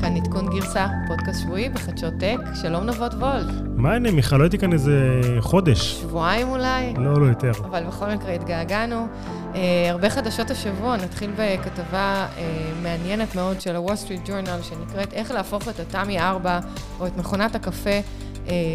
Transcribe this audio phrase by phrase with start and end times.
[0.00, 2.36] כאן עדכון גרסה, פודקאסט שבועי בחדשות טק.
[2.54, 3.68] שלום נבות וולד.
[3.76, 4.36] מה העניינים, מיכל?
[4.36, 6.00] לא הייתי כאן איזה חודש.
[6.00, 6.94] שבועיים אולי?
[6.96, 7.50] לא, לא יותר.
[7.64, 9.06] אבל בכל מקרה התגעגענו.
[9.54, 15.30] אה, הרבה חדשות השבוע, נתחיל בכתבה אה, מעניינת מאוד של ה-Wall Street Journal, שנקראת איך
[15.30, 16.60] להפוך את התמי 4
[17.00, 18.00] או את מכונת הקפה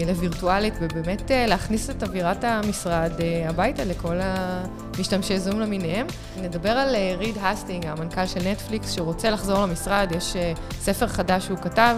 [0.08, 6.08] לווירטואלית, ובאמת אה, להכניס את אווירת המשרד אה, הביתה לכל המשתמשי זום למיניהם.
[6.42, 10.36] נדבר על ריד הסטינג, המנכ"ל של נטפליקס, שרוצה לחזור למשרד, יש
[10.80, 11.98] ספר חדש שהוא כתב,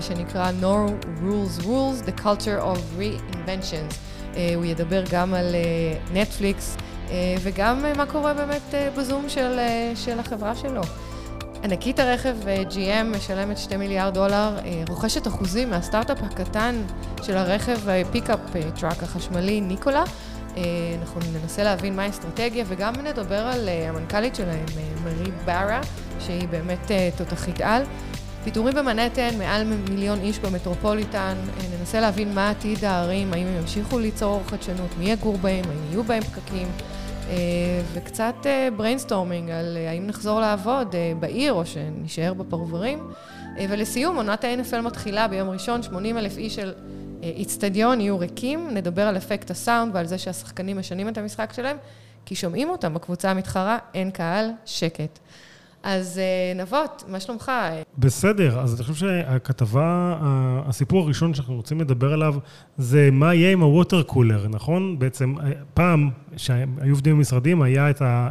[0.00, 0.90] שנקרא No
[1.22, 3.94] Rules Rules, The Culture of Reinventions.
[4.54, 5.54] הוא ידבר גם על
[6.12, 6.76] נטפליקס,
[7.42, 9.58] וגם מה קורה באמת בזום של,
[9.94, 10.82] של החברה שלו.
[11.64, 12.36] ענקית הרכב
[12.70, 16.82] GM משלמת 2 מיליארד דולר, אה, רוכשת אחוזים מהסטארט-אפ הקטן
[17.22, 17.78] של הרכב
[18.12, 18.38] pickup
[18.80, 20.04] truck החשמלי ניקולה.
[20.56, 20.62] אה,
[21.00, 24.64] אנחנו ננסה להבין מה האסטרטגיה וגם נדבר על אה, המנכ"לית שלהם,
[25.04, 25.80] מרי בארה,
[26.20, 27.82] שהיא באמת תותחית על.
[28.44, 31.34] פיטורים במנהטן, מעל מיליון איש במטרופוליטן,
[31.78, 36.04] ננסה להבין מה עתיד הערים, האם הם ימשיכו ליצור חדשנות, מי יגור בהם, האם יהיו
[36.04, 36.68] בהם פקקים.
[37.28, 38.34] אה, וקצת
[38.76, 43.10] brainstorming אה, על אה, האם נחזור לעבוד בעיר או שנשאר בפרברים.
[43.68, 46.72] ולסיום, עונת ה-NFL מתחילה ביום ראשון, 80 אלף איש של
[47.22, 51.76] איצטדיון יהיו ריקים, נדבר על אפקט הסאונד ועל זה שהשחקנים משנים את המשחק שלהם,
[52.26, 55.18] כי שומעים אותם בקבוצה המתחרה, אין קהל, שקט.
[55.86, 56.20] אז
[56.56, 57.52] נבות, מה שלומך?
[57.98, 60.16] בסדר, אז אני חושב שהכתבה,
[60.66, 62.34] הסיפור הראשון שאנחנו רוצים לדבר עליו,
[62.78, 64.98] זה מה יהיה עם הווטר קולר, נכון?
[64.98, 65.34] בעצם,
[65.74, 68.30] פעם, שהיו עובדים במשרדים, היה את ה...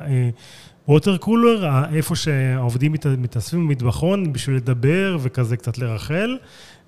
[0.88, 6.38] ווטר קולר, איפה שהעובדים מתאספים במטבחון בשביל לדבר וכזה קצת לרחל,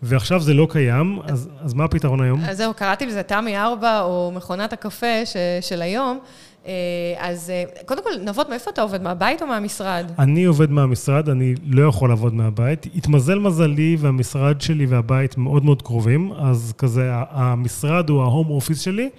[0.01, 2.41] ועכשיו זה לא קיים, אז, אז מה הפתרון היום?
[2.43, 6.19] אז זהו, קראתי לזה תמי 4 או מכונת הקפה ש, של היום.
[6.67, 6.73] אה,
[7.17, 9.01] אז אה, קודם כל, נבות, מאיפה אתה עובד?
[9.01, 10.05] מהבית או מהמשרד?
[10.19, 12.87] אני עובד מהמשרד, אני לא יכול לעבוד מהבית.
[12.95, 19.09] התמזל מזלי והמשרד שלי והבית מאוד מאוד קרובים, אז כזה, המשרד הוא ההום אופיס שלי.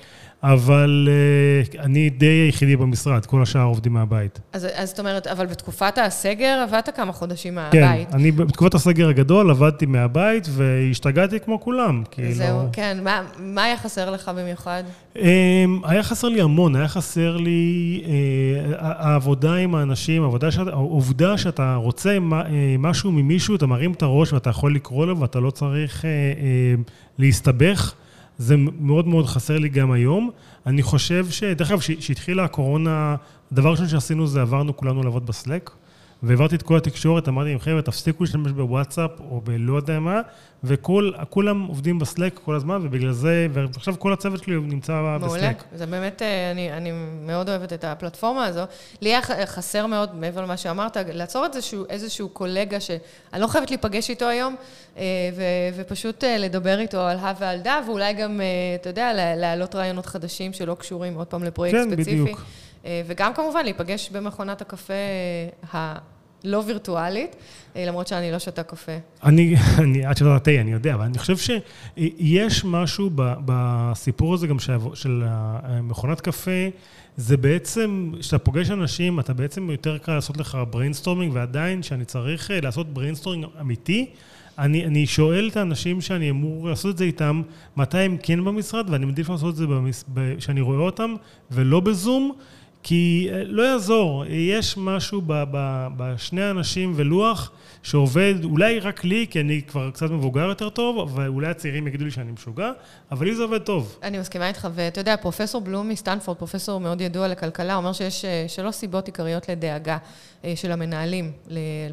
[0.42, 4.40] אבל uh, אני די היחידי במשרד, כל השאר עובדים מהבית.
[4.52, 8.08] אז, אז זאת אומרת, אבל בתקופת הסגר עבדת כמה חודשים מהבית.
[8.10, 12.02] כן, אני בתקופת הסגר הגדול עבדתי מהבית והשתגעתי כמו כולם.
[12.10, 12.32] כאילו...
[12.32, 12.98] זהו, כן.
[13.02, 14.82] מה, מה היה חסר לך במיוחד?
[15.14, 15.20] Um,
[15.82, 18.08] היה חסר לי המון, היה חסר לי uh,
[18.78, 20.22] העבודה עם האנשים,
[20.72, 22.44] העובדה שאתה רוצה uh,
[22.78, 26.90] משהו ממישהו, אתה מרים את הראש ואתה יכול לקרוא לו ואתה לא צריך uh, uh,
[27.18, 27.94] להסתבך.
[28.38, 30.30] זה מאוד מאוד חסר לי גם היום.
[30.66, 31.42] אני חושב ש...
[31.42, 33.16] דרך אגב, כשהתחילה הקורונה,
[33.52, 35.70] הדבר הראשון שעשינו זה עברנו כולנו לעבוד בסלק.
[36.22, 40.20] והעברתי את כל התקשורת, אמרתי להם, חבר'ה, תפסיקו להשתמש בוואטסאפ או בלא יודע מה,
[40.64, 45.18] וכולם עובדים בסלק כל הזמן, ובגלל זה, ועכשיו כל הצוות שלי נמצא מעולה.
[45.18, 45.40] בסלק.
[45.40, 46.92] מעולה, זה באמת, אה, אני, אני
[47.26, 48.60] מאוד אוהבת את הפלטפורמה הזו.
[49.00, 53.00] לי היה חסר מאוד, מעבר למה שאמרת, לעצור את איזשהו, איזשהו קולגה שאני
[53.40, 54.56] לא חייבת להיפגש איתו היום,
[54.96, 55.02] אה,
[55.36, 55.42] ו,
[55.76, 58.40] ופשוט אה, לדבר איתו על הא ועל דא, ואולי גם,
[58.80, 62.10] אתה יודע, להעלות רעיונות חדשים שלא קשורים עוד פעם לפרויקט כן, ספציפי.
[62.10, 62.40] כן, בדיוק.
[62.84, 64.92] וגם כמובן להיפגש במכונת הקפה
[65.72, 67.36] הלא וירטואלית,
[67.76, 68.92] למרות שאני לא שותה קפה.
[69.24, 73.10] אני, אני, את שותה תה, אני יודע, אבל אני חושב שיש משהו
[73.44, 74.58] בסיפור הזה גם
[74.94, 75.24] של
[75.82, 76.68] מכונת קפה,
[77.16, 82.50] זה בעצם, כשאתה פוגש אנשים, אתה בעצם יותר קל לעשות לך brainstorming, ועדיין, כשאני צריך
[82.62, 84.10] לעשות brainstorming אמיתי,
[84.58, 87.42] אני, אני שואל את האנשים שאני אמור לעשות את זה איתם,
[87.76, 89.66] מתי הם כן במשרד, ואני מעדיף לעשות את זה
[90.38, 91.14] כשאני רואה אותם,
[91.50, 92.32] ולא בזום.
[92.82, 95.22] כי אה, לא יעזור, יש משהו
[95.96, 97.50] בשני האנשים ולוח
[97.82, 102.10] שעובד, אולי רק לי, כי אני כבר קצת מבוגר יותר טוב, ואולי הצעירים יגידו לי
[102.10, 102.70] שאני משוגע,
[103.10, 103.98] אבל לי זה עובד טוב.
[104.02, 108.44] אני מסכימה איתך, ואתה יודע, פרופסור בלום מסטנפורד, פרופסור מאוד ידוע לכלכלה, אומר שיש אה,
[108.48, 109.98] שלוש סיבות עיקריות לדאגה
[110.54, 111.32] של המנהלים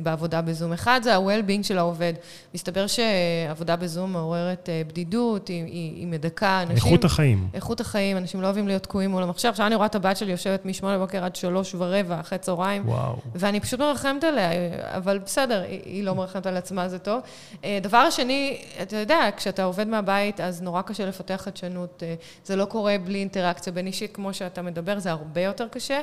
[0.04, 0.74] בעבודה בזום.
[0.74, 2.14] אחד זה ה-well-being של העובד.
[2.54, 6.76] מסתבר שעבודה בזום מעוררת בדידות, היא, היא מדכא אנשים.
[6.76, 7.48] איכות החיים.
[7.54, 9.50] איכות החיים, אנשים לא אוהבים להיות תקועים מול המחשב.
[9.50, 12.90] עכשיו אני רואה את הבת שלי יושבת משמונה בבוקר עד שלוש ורבע, אחרי צהריים.
[12.90, 13.16] וואו.
[13.36, 14.52] ואני פשוט מרחמת עליה,
[14.98, 17.22] אבל בסדר, היא לא מרחמת על עצמה, זה טוב.
[17.64, 22.04] אה, דבר שני, אתה יודע, כשאתה עובד מהבית, אז נורא קשה לפתח חדשנות.
[22.06, 22.16] אה,
[22.46, 26.02] זה לא קורה בלי אינטראקציה בין אישית, כמו שאתה מדבר, זה הרבה יותר קשה.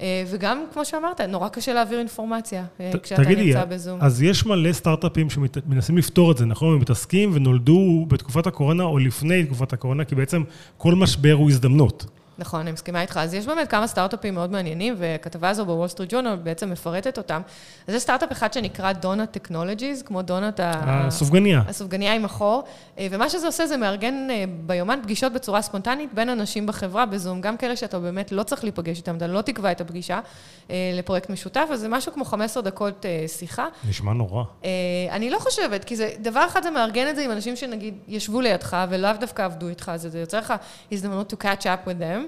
[0.00, 2.64] אה, וגם, כמו שאמרת, נורא קשה להעביר אינפורמציה
[3.02, 3.98] כשאתה תגידי, נמצא בזום.
[4.02, 6.74] אז יש מלא סטארט-אפים שמנסים לפתור את זה, נכון?
[6.74, 10.42] הם מתעסקים ונולדו בתקופת הקורונה או לפני תקופת הקורונה, כי בעצם
[10.76, 12.17] כל משבר הוא הזדמנות.
[12.38, 13.16] נכון, אני מסכימה איתך.
[13.22, 17.40] אז יש באמת כמה סטארט-אפים מאוד מעניינים, וכתבה הזו בוול סטריט ג'ורנל בעצם מפרטת אותם.
[17.88, 20.72] אז יש סטארט-אפ אחד שנקרא Donut Technologies, כמו donut ה...
[20.86, 21.62] הסופגניה.
[21.68, 22.64] הסופגניה עם החור,
[22.98, 27.40] אה, ומה שזה עושה זה מארגן אה, ביומן פגישות בצורה ספונטנית בין אנשים בחברה בזום,
[27.40, 30.20] גם כאלה שאתה באמת לא צריך להיפגש איתם, אתה לא תקבע את הפגישה
[30.70, 33.66] אה, לפרויקט משותף, אז זה משהו כמו 15 דקות שיחה.
[33.88, 34.44] נשמע נורא.
[35.10, 38.40] אני לא חושבת, כי זה, דבר אחד זה מארגן את זה עם אנשים שנגיד ישבו
[38.40, 40.54] לידך ולאו דווקא עבדו איתך, אז זה יוצר לך
[40.92, 42.27] הזדמנות to catch up with them,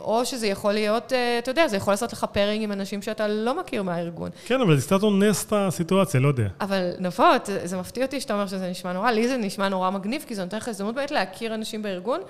[0.00, 3.60] או שזה יכול להיות, אתה יודע, זה יכול לעשות לך פארינג עם אנשים שאתה לא
[3.60, 4.30] מכיר מהארגון.
[4.46, 6.48] כן, אבל זה קצת אונס את הסיטואציה, לא יודע.
[6.60, 10.24] אבל נפות, זה מפתיע אותי שאתה אומר שזה נשמע נורא, לי זה נשמע נורא מגניב,
[10.28, 12.20] כי זה נותן לך הזדמנות באמת להכיר אנשים בארגון,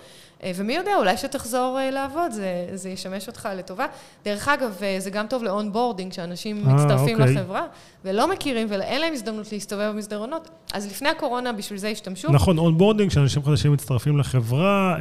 [0.43, 3.87] אה, ומי יודע, אולי כשתחזור אה, לעבוד, זה, זה ישמש אותך לטובה.
[4.25, 7.35] דרך אגב, אה, זה גם טוב ל onboarding, שאנשים אה, מצטרפים אוקיי.
[7.35, 7.67] לחברה,
[8.05, 10.49] ולא מכירים, ואין להם הזדמנות להסתובב במסדרונות.
[10.73, 12.33] אז לפני הקורונה, בשביל זה השתמשו.
[12.33, 14.97] נכון, onboarding, שאנשים חדשים מצטרפים לחברה,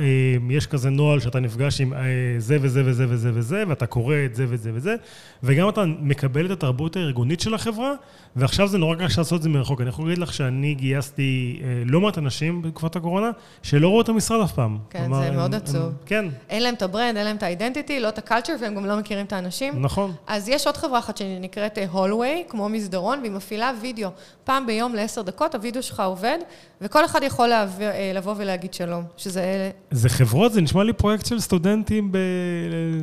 [0.49, 1.93] יש כזה נוהל שאתה נפגש עם
[2.37, 4.95] זה וזה וזה וזה וזה, ואתה קורא את זה וזה וזה,
[5.43, 7.93] וגם אתה מקבל את התרבות הארגונית של החברה,
[8.35, 9.81] ועכשיו זה נורא קשה לעשות את זה מרחוק.
[9.81, 13.31] אני יכול להגיד לך שאני גייסתי לא מעט אנשים בתקופת הקורונה,
[13.63, 14.77] שלא ראו את המשרד אף פעם.
[14.89, 15.75] כן, כלומר, זה מאוד הם, עצוב.
[15.75, 16.25] הם, כן.
[16.49, 18.75] אין להם את ה brand, אין להם את ה identity, לא את ה culture, והם
[18.75, 19.81] גם לא מכירים את האנשים.
[19.81, 20.13] נכון.
[20.27, 24.09] אז יש עוד חברה אחת שנקראת הולווי, אה, כמו מסדרון, והיא מפעילה וידאו.
[24.43, 26.37] פעם ביום לעשר דקות, הוידאו שלך עובד,
[26.81, 29.71] וכל אחד יכול להעביר, אה, לבוא ולהגיד שלום, שזה...
[29.91, 30.53] זה חברות?
[30.53, 31.39] זה נשמע לי פרויקט של
[31.87, 32.11] סטודנטים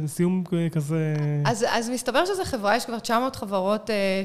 [0.04, 1.14] בסיום כזה...
[1.44, 4.22] אז, אז מסתבר שזו חברה, יש כבר 900 חברות, אה,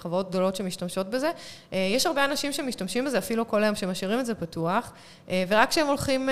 [0.00, 1.30] חברות גדולות שמשתמשות בזה.
[1.72, 4.92] יש הרבה אנשים שמשתמשים בזה, אפילו כל היום, שמשאירים את זה פתוח,
[5.48, 6.28] ורק כשהם הולכים,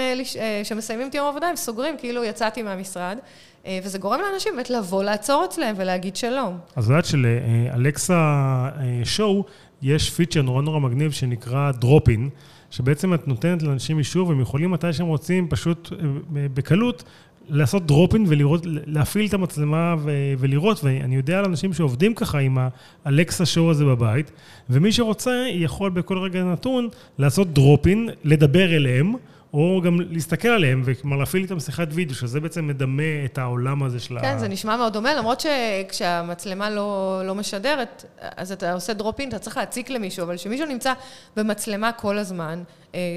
[0.63, 3.19] כשמסיימים את יום העבודה, הם סוגרים, כאילו יצאתי מהמשרד,
[3.67, 6.59] אה, וזה גורם לאנשים באמת לבוא, לעצור אצלם ולהגיד שלום.
[6.77, 8.69] אז יודעת שלאלקסה
[9.05, 9.45] שואו
[9.83, 12.31] יש פיצ'ר נורא נורא מגניב שנקרא דרופין,
[12.71, 15.97] שבעצם את נותנת לאנשים אישור והם יכולים מתי שהם רוצים, פשוט אה,
[16.55, 17.05] בקלות,
[17.49, 22.59] לעשות דרופין ולראות, להפעיל את המצלמה ו- ולראות, ואני יודע על אנשים שעובדים ככה עם
[23.05, 24.31] האלקסה שואו הזה בבית,
[24.71, 26.89] ומי שרוצה יכול בכל רגע נתון
[27.19, 29.15] לעשות דרופין, לדבר אליהם.
[29.55, 34.01] או גם להסתכל עליהם, וכלומר להפעיל איתם שיחת וידאו, שזה בעצם מדמה את העולם הזה
[34.01, 34.33] של כן, ה...
[34.33, 38.05] כן, זה נשמע מאוד דומה, למרות שכשהמצלמה לא, לא משדרת,
[38.37, 40.93] אז אתה עושה דרופין, אתה צריך להציק למישהו, אבל כשמישהו נמצא
[41.37, 42.63] במצלמה כל הזמן,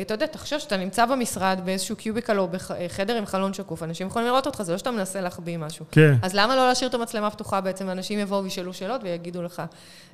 [0.02, 4.28] אתה יודע, תחשוב שאתה נמצא במשרד באיזשהו קיוביקל או בחדר עם חלון שקוף, אנשים יכולים
[4.28, 5.86] לראות אותך, זה לא שאתה מנסה להחביא משהו.
[5.92, 6.14] כן.
[6.22, 9.62] אז למה לא להשאיר את המצלמה פתוחה בעצם, אנשים יבואו וישאלו שאלות ויגידו לך,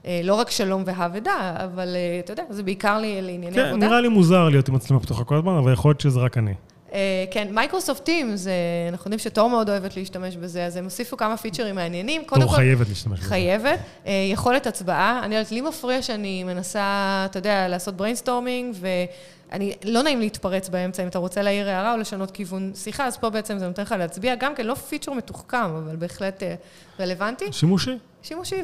[0.06, 3.82] אה, לא רק שלום ואהבה, אבל אה, אתה יודע, זה בעיקר לענייני כן, עבודה.
[3.82, 6.38] כן, נראה לי מוזר להיות עם מצלמה פתוחה כל הזמן, אבל יכול להיות שזה רק
[6.38, 6.54] אני.
[7.32, 8.48] כן, Microsoft Teams,
[8.92, 12.24] אנחנו יודעים שתור מאוד אוהבת להשתמש בזה, אז הם הוסיפו כמה פיצ'רים מעניינים.
[12.28, 13.30] תור חייבת להשתמש בזה.
[13.30, 13.80] חייבת.
[14.32, 15.22] יכולת הצבעה.
[15.24, 16.82] אני יודעת, לי מפריע שאני מנסה,
[17.30, 18.76] אתה יודע, לעשות brainstorming,
[19.54, 23.18] אני, לא נעים להתפרץ באמצע, אם אתה רוצה להעיר הערה או לשנות כיוון שיחה, אז
[23.18, 26.56] פה בעצם זה נותן לך להצביע, גם כן לא פיצ'ר מתוחכם, אבל בהחלט אה,
[27.00, 27.46] רלוונטי.
[27.52, 27.92] שימושי.
[28.24, 28.56] שימושי,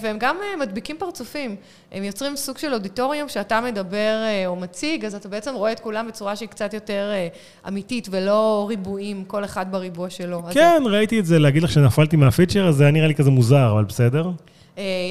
[0.00, 1.56] והם גם אה, מדביקים פרצופים.
[1.92, 5.80] הם יוצרים סוג של אודיטוריום שאתה מדבר אה, או מציג, אז אתה בעצם רואה את
[5.80, 7.10] כולם בצורה שהיא קצת יותר
[7.68, 10.42] אמיתית, ולא ריבועים, כל אחד בריבוע שלו.
[10.50, 10.92] כן, אז...
[10.92, 13.84] ראיתי את זה, להגיד לך שנפלתי מהפיצ'ר, אז זה היה נראה לי כזה מוזר, אבל
[13.84, 14.30] בסדר.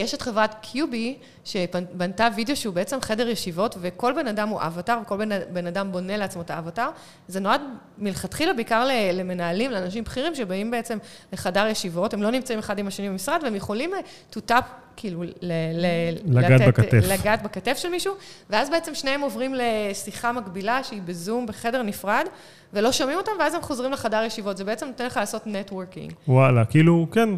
[0.01, 4.99] יש את חברת קיובי, שבנתה וידאו שהוא בעצם חדר ישיבות, וכל בן אדם הוא אבטאר,
[5.01, 6.89] וכל בן, בן אדם בונה לעצמו את האבטאר.
[7.27, 7.61] זה נועד
[7.97, 10.97] מלכתחילה בעיקר למנהלים, לאנשים בכירים שבאים בעצם
[11.33, 13.91] לחדר ישיבות, הם לא נמצאים אחד עם השני במשרד, והם יכולים
[14.31, 17.01] to tap כאילו, ל- ל- לגעת לתת, בכתף.
[17.09, 18.13] לגעת בכתף של מישהו,
[18.49, 22.25] ואז בעצם שניהם עוברים לשיחה מקבילה שהיא בזום בחדר נפרד,
[22.73, 24.57] ולא שומעים אותם, ואז הם חוזרים לחדר ישיבות.
[24.57, 26.13] זה בעצם נותן לך לעשות נטוורקינג.
[26.27, 27.29] וואלה, כאילו, כן,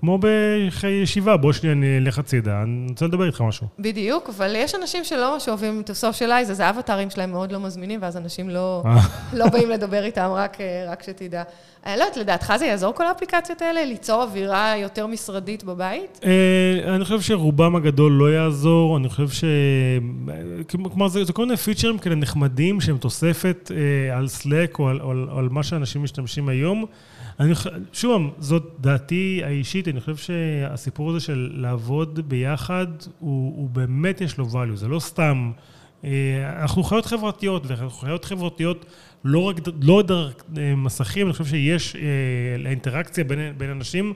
[0.00, 3.66] כמו בישיבה, בוא שנייה נלך הצידה, אני רוצה לדבר איתך משהו.
[3.78, 8.02] בדיוק, אבל יש אנשים שלא ממש אוהבים to socialize, אז האבטרים שלהם מאוד לא מזמינים,
[8.02, 9.00] ואז אנשים לא, אה.
[9.38, 10.56] לא באים לדבר איתם, רק,
[10.88, 11.42] רק שתדע.
[11.86, 16.20] אני לא יודעת, לדעתך זה יעזור כל האפליקציות האלה, ליצור אווירה יותר משרדית בבית?
[16.86, 19.44] אני חושב שרובם הגדול לא יעזור, אני חושב ש...
[20.68, 25.00] כלומר, זה, זה כל מיני פיצ'רים כאלה נחמדים שהם תוספת אה, על Slack או על,
[25.00, 26.84] או, על, או על מה שאנשים משתמשים היום.
[27.40, 27.52] אני,
[27.92, 32.86] שוב, זאת דעתי האישית, אני חושב שהסיפור הזה של לעבוד ביחד,
[33.18, 35.50] הוא, הוא באמת יש לו value, זה לא סתם...
[36.04, 38.86] אה, אנחנו חיות חברתיות, ואנחנו חיות חברתיות
[39.24, 42.00] לא רק לא דרך אה, מסכים, אני חושב שיש, אה,
[42.58, 44.14] לאינטראקציה בין, בין אנשים,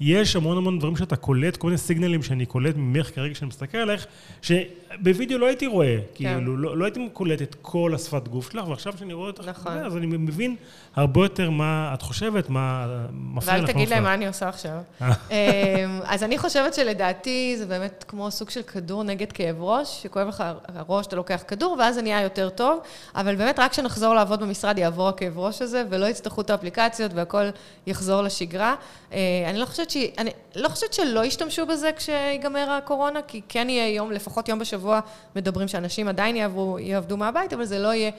[0.00, 3.78] יש המון המון דברים שאתה קולט, כל מיני סיגנלים שאני קולט ממך כרגע שאני מסתכל
[3.78, 4.06] עליך,
[4.42, 6.34] שבווידאו לא הייתי רואה, כן.
[6.34, 9.78] כאילו, לא, לא הייתי קולט את כל השפת גוף שלך, ועכשיו שאני רואה אותך, נכון.
[9.78, 10.56] אז אני מבין
[10.96, 13.64] הרבה יותר מה את חושבת, מה מפריע לך.
[13.64, 14.70] ואל תגיד להם מה אני עושה עכשיו.
[15.00, 15.12] אה.
[15.30, 20.28] אמ, אז אני חושבת שלדעתי זה באמת כמו סוג של כדור נגד כאב ראש, שכואב
[20.28, 22.80] לך הראש, אתה לוקח כדור, ואז זה נהיה יותר טוב,
[23.14, 27.44] אבל באמת רק כשנחזור לעבוד במשרד יעבור הכאב ראש הזה, ולא יצטרכו את האפליקציות והכל
[27.86, 28.74] יחזור לשגרה.
[29.12, 29.96] אה, אני לא חושבת, ש...
[30.18, 35.00] אני לא חושבת שלא ישתמשו בזה כשיגמר הקורונה, כי כן יהיה יום, לפחות יום בשבוע,
[35.36, 38.10] מדברים שאנשים עדיין יעברו, יעבדו מהבית, אבל זה לא יהיה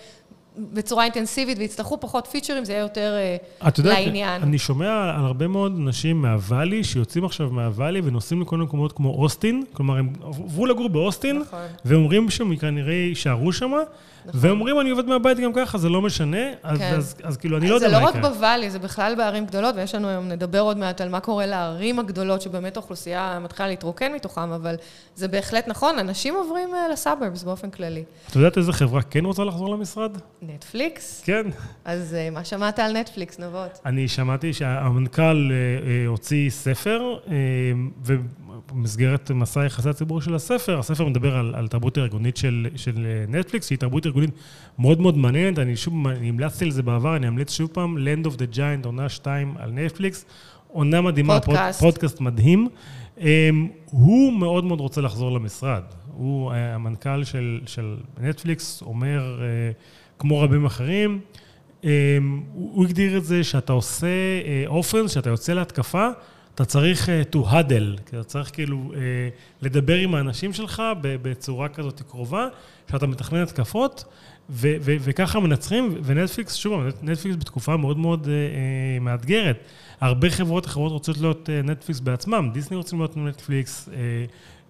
[0.57, 3.13] בצורה אינטנסיבית ויצטרכו פחות פיצ'רים, זה יהיה יותר
[3.61, 4.41] uh, את יודעת, לעניין.
[4.41, 9.09] אני שומע על הרבה מאוד אנשים מהוואלי, שיוצאים עכשיו מהוואלי ונוסעים לכל מיני מקומות כמו
[9.09, 11.59] אוסטין, כלומר, הם עברו לגור באוסטין, נכון.
[11.85, 13.71] ואומרים שהם כנראה יישארו שם,
[14.25, 14.39] נכון.
[14.43, 16.93] ואומרים, אני עובד מהבית גם ככה, זה לא משנה, אז, כן.
[16.93, 18.11] אז, אז, אז כאילו, אני לא יודע מה יקרה.
[18.11, 21.09] זה לא רק בוואלי, זה בכלל בערים גדולות, ויש לנו היום, נדבר עוד מעט על
[21.09, 24.75] מה קורה לערים הגדולות, שבאמת האוכלוסייה מתחילה להתרוקן מתוכם, אבל
[25.15, 28.03] זה בהחלט נכון, אנשים עוברים uh, לסאברבס באופן כללי.
[28.29, 30.17] את יודעת איזה חברה כן רוצה לחזור למשרד?
[30.41, 31.23] נטפליקס?
[31.25, 31.47] כן.
[31.85, 33.79] אז uh, מה שמעת על נטפליקס, נבות?
[33.85, 37.29] אני שמעתי שהמנכ"ל uh, הוציא ספר, uh,
[38.05, 43.67] ובמסגרת מסע יחסי הציבור של הספר, הספר מדבר על, על תרבות ארגונית של, של נטפליקס,
[43.67, 44.35] שהיא תרבות ארגונית
[44.79, 45.59] מאוד מאוד מעניינת.
[45.59, 48.85] אני שוב, אני המלצתי על זה בעבר, אני אמליץ שוב פעם, Land of the Giant,
[48.85, 50.25] עונה 2 על נטפליקס.
[50.67, 52.67] עונה מדהימה, פודקאסט, פודקאסט מדהים.
[53.17, 53.21] Um,
[53.85, 55.83] הוא מאוד מאוד רוצה לחזור למשרד.
[56.13, 59.39] הוא, המנכ"ל של, של נטפליקס, אומר...
[59.39, 61.19] Uh, כמו רבים אחרים.
[61.83, 61.89] אמ,
[62.53, 64.07] הוא הגדיר את זה שאתה עושה
[64.67, 66.09] אופן, אה, שאתה יוצא להתקפה,
[66.55, 68.99] אתה צריך אה, to huddle, אתה צריך כאילו אה,
[69.61, 72.47] לדבר עם האנשים שלך בצורה כזאת קרובה,
[72.91, 74.03] שאתה מתכנן התקפות,
[74.49, 78.27] ו- ו- וככה מנצחים, ונטפליקס, שוב, נטפליקס בתקופה מאוד מאוד
[79.01, 79.57] מאתגרת.
[80.01, 83.89] הרבה חברות אחרות רוצות להיות נטפליקס בעצמם, דיסני רוצים להיות נטפליקס,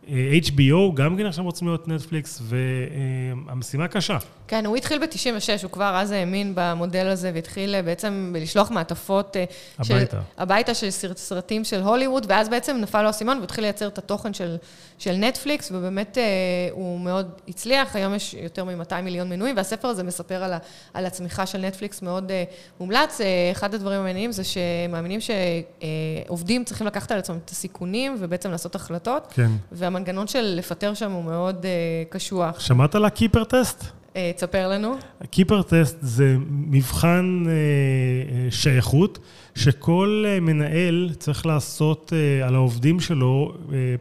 [0.07, 4.17] HBO גם כן עכשיו רוצים להיות נטפליקס, והמשימה קשה.
[4.47, 9.37] כן, הוא התחיל ב-96, הוא כבר אז האמין במודל הזה, והתחיל אה, בעצם לשלוח מעטפות...
[9.37, 9.43] אה,
[9.79, 10.11] הביתה.
[10.11, 14.33] של, הביתה של סרטים של הוליווד, ואז בעצם נפל לו האסימון והתחיל לייצר את התוכן
[14.33, 14.55] של,
[14.97, 16.23] של נטפליקס, ובאמת אה,
[16.71, 20.57] הוא מאוד הצליח, היום יש יותר מ-200 מיליון מנויים, והספר הזה מספר על, ה,
[20.93, 22.31] על הצמיחה של נטפליקס מאוד
[22.79, 23.21] מומלץ.
[23.51, 29.27] אחד הדברים המעניינים זה שמאמינים שעובדים צריכים לקחת על עצמם את הסיכונים, ובעצם לעשות החלטות.
[29.35, 29.51] כן.
[29.95, 31.65] והמנגנון של לפטר שם הוא מאוד
[32.09, 32.59] קשוח.
[32.59, 33.85] שמעת על הקיפר טסט?
[34.15, 34.95] אה, תספר לנו.
[35.29, 39.19] קיפר טסט זה מבחן אה, שייכות,
[39.55, 43.53] שכל מנהל צריך לעשות על העובדים שלו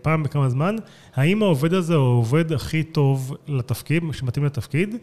[0.03, 0.77] פעם בכמה זמן,
[1.15, 4.97] האם העובד הזה הוא העובד הכי טוב לתפקיד, שמתאים לתפקיד,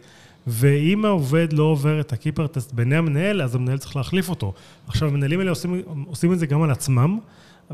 [0.46, 4.52] ואם העובד לא עובר את הקיפר טסט בעיני המנהל, אז המנהל צריך להחליף אותו.
[4.88, 7.18] עכשיו, המנהלים האלה עושים, עושים את זה גם על עצמם.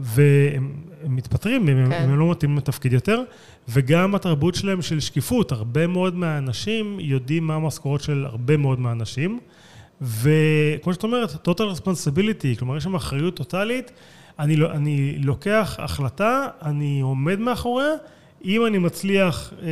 [0.01, 0.75] והם
[1.09, 1.93] מתפטרים כן.
[1.93, 3.23] הם לא מתאימים לתפקיד יותר,
[3.69, 9.41] וגם התרבות שלהם של שקיפות, הרבה מאוד מהאנשים יודעים מה המשכורות של הרבה מאוד מהאנשים,
[10.01, 13.91] וכמו שאת אומרת, total responsibility, כלומר יש שם אחריות טוטאלית,
[14.39, 17.89] אני, לא, אני לוקח החלטה, אני עומד מאחוריה,
[18.45, 19.67] אם אני מצליח, אה,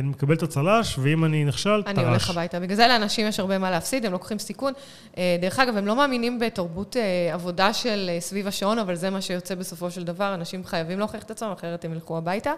[0.00, 1.94] אני מקבל את הצל"ש, ואם אני נכשל, טר"ש.
[1.94, 2.60] אני הולך הביתה.
[2.60, 4.72] בגלל זה לאנשים יש הרבה מה להפסיד, הם לוקחים סיכון.
[5.18, 9.20] אה, דרך אגב, הם לא מאמינים בתרבות אה, עבודה של סביב השעון, אבל זה מה
[9.20, 10.34] שיוצא בסופו של דבר.
[10.34, 12.52] אנשים חייבים להוכיח את עצמם, אחרת הם ילכו הביתה.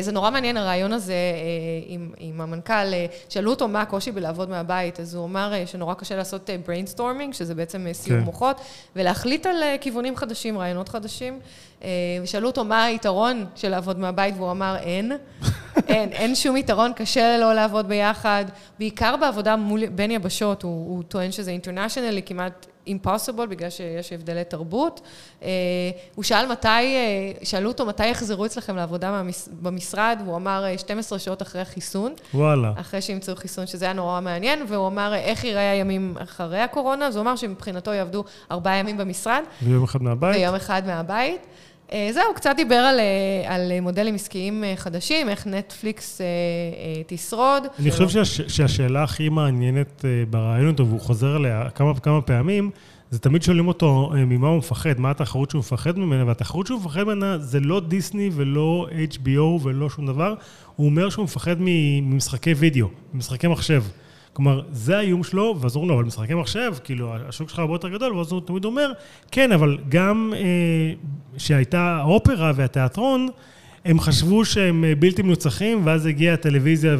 [0.00, 1.14] זה נורא מעניין, הרעיון הזה
[1.86, 2.92] עם, עם המנכ"ל.
[3.28, 7.86] שאלו אותו מה הקושי בלעבוד מהבית, אז הוא אמר שנורא קשה לעשות brainstorming, שזה בעצם
[7.92, 8.24] סיום כן.
[8.24, 8.60] מוחות,
[8.96, 11.40] ולהחליט על כיוונים חדשים, רעיונות חדשים.
[12.22, 15.12] ושאלו אותו מה היתרון של לעבוד מהבית, והוא אמר, אין.
[15.88, 18.44] אין, אין שום יתרון, קשה לו לעבוד ביחד.
[18.78, 24.44] בעיקר בעבודה מול, בין יבשות, הוא, הוא טוען שזה אינטרנשיונלי, כמעט impossible, בגלל שיש הבדלי
[24.44, 25.00] תרבות.
[25.40, 25.44] Uh,
[26.14, 29.22] הוא שאל מתי, uh, שאלו אותו מתי יחזרו אצלכם לעבודה
[29.62, 32.14] במשרד, והוא אמר 12 שעות אחרי החיסון.
[32.34, 32.72] וואלה.
[32.76, 37.16] אחרי שימצאו חיסון, שזה היה נורא מעניין, והוא אמר איך ייראה הימים אחרי הקורונה, אז
[37.16, 39.42] הוא אמר שמבחינתו יעבדו ארבעה ימים במשרד.
[39.62, 40.36] ויום אחד מהבית.
[40.36, 41.46] ויום אחד מהבית.
[41.92, 46.20] אה, זהו, קצת דיבר על, אה, על מודלים עסקיים אה, חדשים, איך נטפליקס
[47.06, 47.66] תשרוד.
[47.78, 52.70] אני חושב שהש, שהשאלה הכי מעניינת ברעיון אותו, והוא חוזר עליה כמה וכמה פעמים,
[53.10, 57.02] זה תמיד שואלים אותו ממה הוא מפחד, מה התחרות שהוא מפחד ממנה, והתחרות שהוא מפחד
[57.02, 60.34] ממנה זה לא דיסני ולא HBO ולא שום דבר,
[60.76, 63.82] הוא אומר שהוא מפחד ממשחקי וידאו, ממשחקי מחשב.
[64.36, 67.88] כלומר, זה האיום שלו, ואז אומרים לו, אבל משחקי מחשב, כאילו, השוק שלך הרבה יותר
[67.88, 68.92] גדול, ואז הוא תמיד אומר,
[69.30, 70.40] כן, אבל גם אה,
[71.36, 73.28] שהייתה האופרה והתיאטרון,
[73.84, 76.96] הם חשבו שהם בלתי מנוצחים, ואז הגיעה הטלוויזיה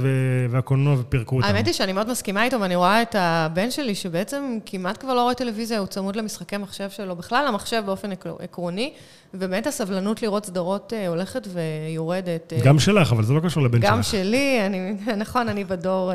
[0.51, 1.49] והקולנוע ופירקו אותם.
[1.49, 5.23] האמת היא שאני מאוד מסכימה איתו, ואני רואה את הבן שלי, שבעצם כמעט כבר לא
[5.23, 8.93] רואה טלוויזיה, הוא צמוד למשחקי מחשב שלו, בכלל המחשב באופן עקרוני,
[9.35, 12.53] ובאמת הסבלנות לראות סדרות הולכת ויורדת.
[12.65, 14.15] גם שלך, אבל זה לא קשור לבן גם שלך.
[14.15, 16.13] גם שלי, אני, נכון, אני בדור,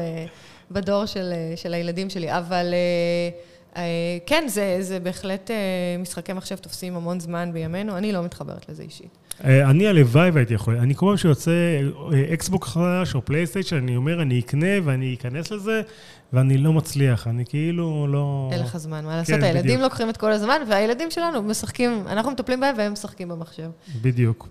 [0.73, 2.73] בדור של, של הילדים שלי, אבל...
[4.25, 5.51] כן, זה, זה בהחלט
[5.99, 9.17] משחקי מחשב תופסים המון זמן בימינו, אני לא מתחברת לזה אישית.
[9.43, 10.77] אני הלוואי והייתי יכול.
[10.77, 11.51] אני כל פעם שיוצא
[12.33, 15.81] אקסבוק חדש או פלייסטיישן, אני אומר, אני אקנה ואני אכנס לזה,
[16.33, 17.27] ואני לא מצליח.
[17.27, 18.49] אני כאילו לא...
[18.51, 19.43] אין לך זמן, מה לעשות?
[19.43, 23.69] הילדים לוקחים את כל הזמן, והילדים שלנו משחקים, אנחנו מטפלים בהם והם משחקים במחשב.
[24.01, 24.47] בדיוק.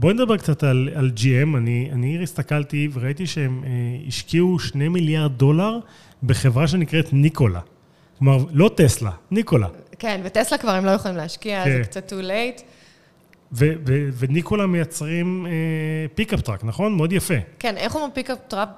[0.00, 1.56] בואי נדבר קצת על, על GM.
[1.56, 3.70] אני, אני הסתכלתי וראיתי שהם אה,
[4.06, 5.78] השקיעו שני מיליארד דולר
[6.22, 7.60] בחברה שנקראת ניקולה.
[8.18, 9.66] כלומר, לא טסלה, ניקולה.
[9.98, 11.70] כן, וטסלה כבר הם לא יכולים להשקיע, כן.
[11.70, 12.62] זה קצת too late.
[13.52, 15.52] ו- ו- וניקולה מייצרים אה,
[16.14, 16.96] pickup truck, נכון?
[16.96, 17.34] מאוד יפה.
[17.58, 18.68] כן, איך אומרים pickup truck?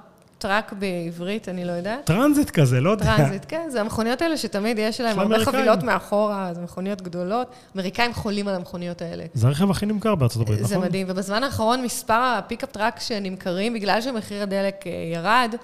[0.41, 2.05] truck בעברית, אני לא יודעת.
[2.05, 3.17] טרנזיט כזה, לא יודע.
[3.17, 7.47] טרנזיט, כן, זה המכוניות האלה שתמיד יש להם הרבה חבילות מאחורה, זה מכוניות גדולות.
[7.75, 9.23] אמריקאים חולים על המכוניות האלה.
[9.33, 10.69] זה הרכב הכי נמכר בארצות הברית, נכון?
[10.69, 15.55] זה מדהים, ובזמן האחרון מספר ה pickup truck שנמכרים, בגלל שמחיר הדלק ירד,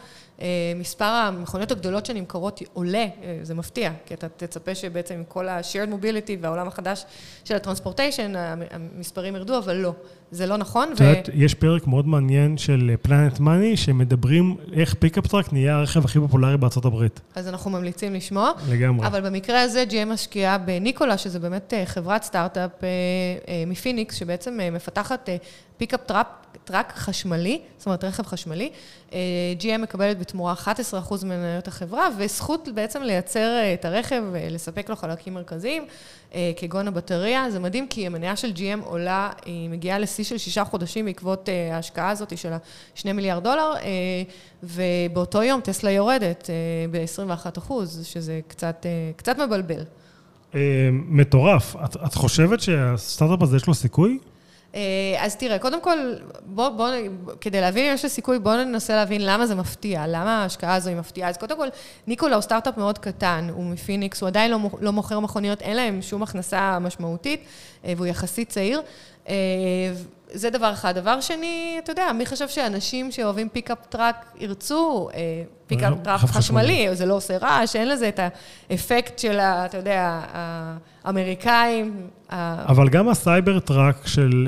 [0.75, 3.05] מספר המכוניות הגדולות שנמכרות עולה,
[3.41, 7.05] זה מפתיע, כי אתה תצפה שבעצם עם כל ה-shared mobility והעולם החדש
[7.43, 8.33] של ה transportation,
[8.71, 9.93] המספרים ירדו, אבל לא.
[10.31, 10.89] זה לא נכון.
[10.93, 16.05] את יודעת, יש פרק מאוד מעניין של Planet Money, שמדברים איך pickup truck נהיה הרכב
[16.05, 17.19] הכי פופולרי בארצות הברית.
[17.35, 18.51] אז אנחנו ממליצים לשמוע.
[18.69, 19.07] לגמרי.
[19.07, 22.71] אבל במקרה הזה, GM משקיעה בניקולה, שזה באמת חברת סטארט-אפ
[23.67, 25.29] מפיניקס, שבעצם מפתחת
[25.77, 25.99] pickup
[26.63, 28.69] truck חשמלי, זאת אומרת רכב חשמלי.
[29.59, 35.85] GM מקבלת בתמורה 11% מניות החברה, וזכות בעצם לייצר את הרכב, לספק לו חלקים מרכזיים,
[36.57, 37.51] כגון הבטריה.
[37.51, 42.09] זה מדהים, כי המניה של GM עולה, היא מגיעה לשיא של שישה חודשים בעקבות ההשקעה
[42.09, 43.73] הזאת של ה-2 מיליארד דולר,
[44.63, 46.49] ובאותו יום טסלה יורדת
[46.91, 47.73] ב-21%,
[48.03, 48.85] שזה קצת,
[49.15, 49.83] קצת מבלבל.
[50.91, 51.75] מטורף.
[51.85, 54.19] את, את חושבת שהסטארט-אפ הזה יש לו סיכוי?
[55.19, 55.97] אז תראה, קודם כל,
[56.45, 56.89] בוא, בוא,
[57.41, 60.89] כדי להבין אם יש לי סיכוי, בואו ננסה להבין למה זה מפתיע, למה ההשקעה הזו
[60.89, 61.29] היא מפתיעה.
[61.29, 61.67] אז קודם כל,
[62.07, 66.01] ניקולה הוא סטארט-אפ מאוד קטן, הוא מפיניקס, הוא עדיין לא, לא מוכר מכוניות, אין להם
[66.01, 67.45] שום הכנסה משמעותית,
[67.83, 68.81] והוא יחסית צעיר.
[70.31, 70.95] זה דבר אחד.
[70.95, 75.09] דבר שני, אתה יודע, מי חשב שאנשים שאוהבים pickup truck ירצו
[75.67, 78.19] pickup truck חשמלי, זה לא עושה רעש, אין לזה את
[78.69, 80.21] האפקט של, אתה יודע,
[81.03, 82.07] האמריקאים.
[82.29, 84.47] אבל גם ה Cybertruck של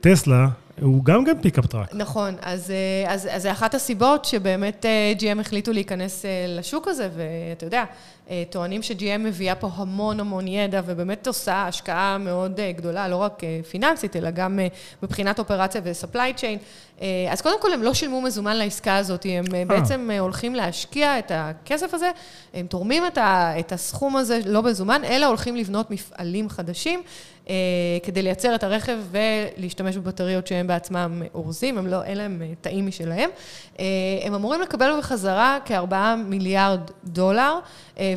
[0.00, 0.46] טסלה,
[0.80, 1.94] הוא גם כן pickup truck.
[1.94, 2.72] נכון, אז,
[3.06, 4.84] אז, אז זה אחת הסיבות שבאמת
[5.18, 7.84] GM החליטו להיכנס לשוק הזה, ואתה יודע,
[8.50, 14.16] טוענים ש-GM מביאה פה המון המון ידע, ובאמת עושה השקעה מאוד גדולה, לא רק פיננסית,
[14.16, 14.58] אלא גם
[15.02, 16.58] מבחינת אופרציה ו-supply chain.
[17.30, 21.94] אז קודם כל, הם לא שילמו מזומן לעסקה הזאת, הם בעצם הולכים להשקיע את הכסף
[21.94, 22.10] הזה,
[22.54, 23.02] הם תורמים
[23.58, 27.02] את הסכום הזה לא מזומן, אלא הולכים לבנות מפעלים חדשים.
[28.02, 33.30] כדי לייצר את הרכב ולהשתמש בבטריות שהם בעצמם אורזים, הם לא, אין להם תאים משלהם.
[34.22, 37.58] הם אמורים לקבל בחזרה כארבעה מיליארד דולר,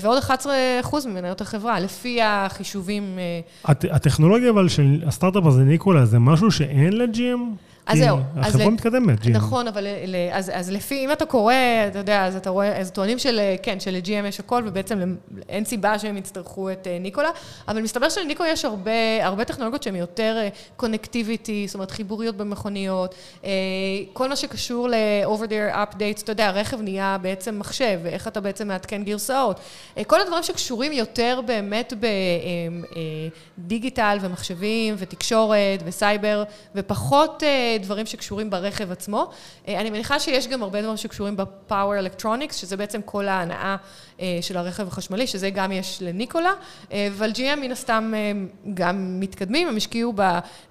[0.02, 3.20] ועוד 11 אחוז ממניות החברה, לפי החישובים.
[3.66, 7.69] הטכנולוגיה אבל של הסטארט-אפ הזה, ניקולה, זה משהו שאין ל-GM?
[7.90, 8.18] אז זהו.
[8.36, 9.30] החברה מתקדמת, GM.
[9.30, 9.88] נכון, אבל
[10.32, 11.54] אז, אז לפי, אם אתה קורא,
[11.88, 15.16] אתה יודע, אז אתה רואה, אז טוענים של, כן, של-GM יש הכל, ובעצם
[15.50, 17.30] אין סיבה שהם יצטרכו את ניקולה,
[17.68, 20.38] אבל מסתבר שלניקולה יש הרבה, הרבה טכנולוגיות שהן יותר
[20.76, 23.16] קונקטיביטי, זאת אומרת, חיבוריות במכוניות,
[24.14, 29.04] כל מה שקשור ל-over-there updates, אתה יודע, הרכב נהיה בעצם מחשב, ואיך אתה בעצם מעדכן
[29.04, 29.60] גרסאות.
[30.08, 31.94] כל הדברים שקשורים יותר באמת
[33.58, 36.44] בדיגיטל ומחשבים ותקשורת וסייבר,
[36.76, 37.44] ופחות
[37.80, 39.30] דברים שקשורים ברכב עצמו.
[39.68, 43.76] אני מניחה שיש גם הרבה דברים שקשורים ב-Power Electronics, שזה בעצם כל ההנאה
[44.42, 46.52] של הרכב החשמלי, שזה גם יש לניקולה,
[46.90, 48.14] אבל GM מן הסתם
[48.74, 50.14] גם מתקדמים, הם השקיעו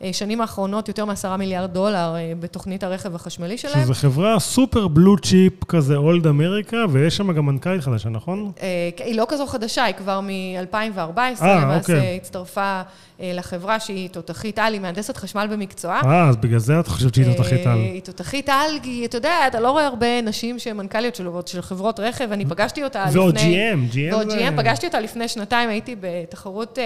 [0.01, 3.83] בשנים האחרונות יותר מעשרה מיליארד דולר בתוכנית הרכב החשמלי שלהם.
[3.83, 8.53] שזו חברה סופר בלו צ'יפ כזה, אולד אמריקה, ויש שם גם מנכ"לית חדשה, נכון?
[8.99, 12.83] היא לא כזו חדשה, היא כבר מ-2014, למעשה הצטרפה
[13.21, 16.01] לחברה שהיא תותחית על, היא מהנדסת חשמל במקצועה.
[16.05, 17.79] אה, אז בגלל זה את חושבת שהיא תותחית על.
[17.79, 22.01] היא תותחית על, כי אתה יודע, אתה לא רואה הרבה נשים שהן מנכ"ליות של חברות
[22.01, 23.21] רכב, אני פגשתי אותה לפני...
[23.21, 24.13] ועוד GM, GM.
[24.15, 26.79] ועוד GM, פגשתי אותה לפני שנתיים, הייתי בתחרות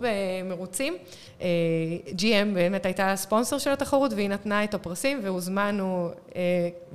[0.00, 0.94] במרוצים.
[2.18, 6.10] GM באמת הייתה ספונסר של התחרות, והיא נתנה את הפרסים, והוזמנו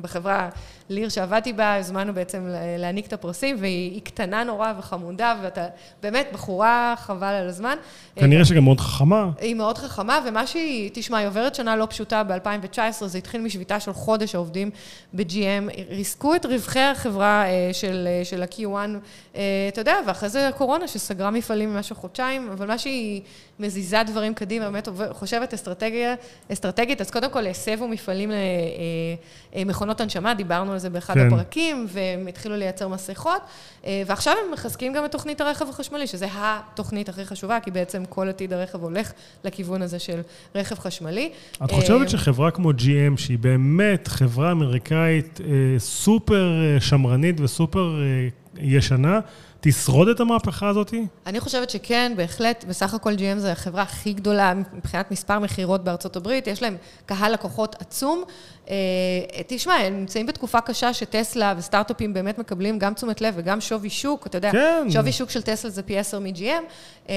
[0.01, 0.49] בחברה
[0.89, 5.67] ליר שעבדתי בה, הזמנו בעצם להעניק את הפרסים, והיא קטנה נורא וחמודה, ואתה
[6.03, 7.77] באמת בחורה חבל על הזמן.
[8.15, 9.29] כנראה שגם מאוד חכמה.
[9.39, 13.79] היא מאוד חכמה, ומה שהיא, תשמע, היא עוברת שנה לא פשוטה ב-2019, זה התחיל משביתה
[13.79, 14.69] של חודש העובדים
[15.13, 21.73] ב-GM, ריסקו את רווחי החברה של, של ה-Q1, אתה יודע, ואחרי זה הקורונה שסגרה מפעלים
[21.73, 23.21] במשך חודשיים, אבל מה שהיא
[23.59, 26.15] מזיזה דברים קדימה, באמת חושבת אסטרטגיה,
[26.51, 28.31] אסטרטגית, אז קודם כל הסבו מפעלים
[29.55, 31.27] למכונות הנשמה, דיברנו על זה באחד כן.
[31.27, 33.41] הפרקים, והם התחילו לייצר מסכות,
[33.87, 38.29] ועכשיו הם מחזקים גם את תוכנית הרכב החשמלי, שזה התוכנית הכי חשובה, כי בעצם כל
[38.29, 39.11] עתיד הרכב הולך
[39.43, 40.21] לכיוון הזה של
[40.55, 41.31] רכב חשמלי.
[41.63, 45.39] את חושבת שחברה כמו GM, שהיא באמת חברה אמריקאית
[45.77, 48.01] סופר שמרנית וסופר
[48.57, 49.19] ישנה,
[49.65, 50.93] תשרוד את המהפכה הזאת?
[51.25, 52.65] אני חושבת שכן, בהחלט.
[52.67, 56.47] בסך הכל GM זה החברה הכי גדולה מבחינת מספר מכירות בארצות הברית.
[56.47, 58.23] יש להם קהל לקוחות עצום.
[59.47, 64.27] תשמע, הם נמצאים בתקופה קשה שטסלה וסטארט-אפים באמת מקבלים גם תשומת לב וגם שווי שוק.
[64.27, 64.87] אתה יודע, כן.
[64.89, 67.09] שווי שוק של טסלה זה פי 10 מ-GM.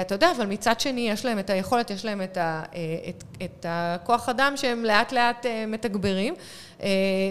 [0.00, 2.62] אתה יודע, אבל מצד שני, יש להם את היכולת, יש להם את, ה,
[3.08, 6.34] את, את הכוח אדם שהם לאט-לאט מתגברים.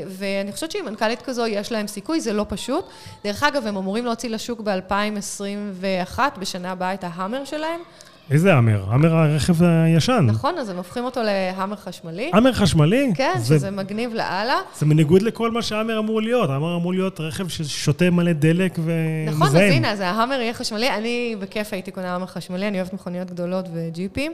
[0.08, 2.86] ואני חושבת שעם מנכ"לית כזו יש להם סיכוי, זה לא פשוט.
[3.23, 7.82] דרך אגב, הם אמורים להוציא לשוק ב-2021, בשנה הבאה, את ההאמר שלהם.
[8.31, 8.83] איזה האמר?
[8.87, 10.25] האמר הרכב הישן.
[10.27, 12.31] נכון, אז הם הופכים אותו להאמר חשמלי.
[12.33, 13.11] האמר חשמלי?
[13.15, 14.55] כן, זה, שזה מגניב לאללה.
[14.79, 16.49] זה בניגוד לכל מה שהאמר אמור להיות.
[16.49, 19.27] האמר אמור להיות רכב ששותה מלא דלק ומזהם.
[19.27, 20.89] נכון, אז הנה, אז ההאמר יהיה חשמלי.
[20.89, 24.33] אני בכיף הייתי קונה האמר חשמלי, אני אוהבת מכוניות גדולות וג'יפים.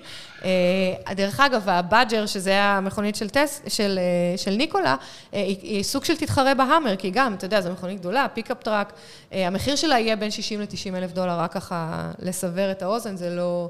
[1.12, 3.99] דרך אגב, ה Badger, שזה המכונית של, טס, של,
[4.38, 4.95] של ניקולה,
[5.32, 8.93] היא, היא סוג של תתחרה בהאמר, כי גם, אתה יודע, זו מכונית גדולה, pickup truck.
[9.32, 13.69] המחיר שלה יהיה בין 60 ל-90 אלף דולר, רק ככה לסבר את האוזן, זה לא...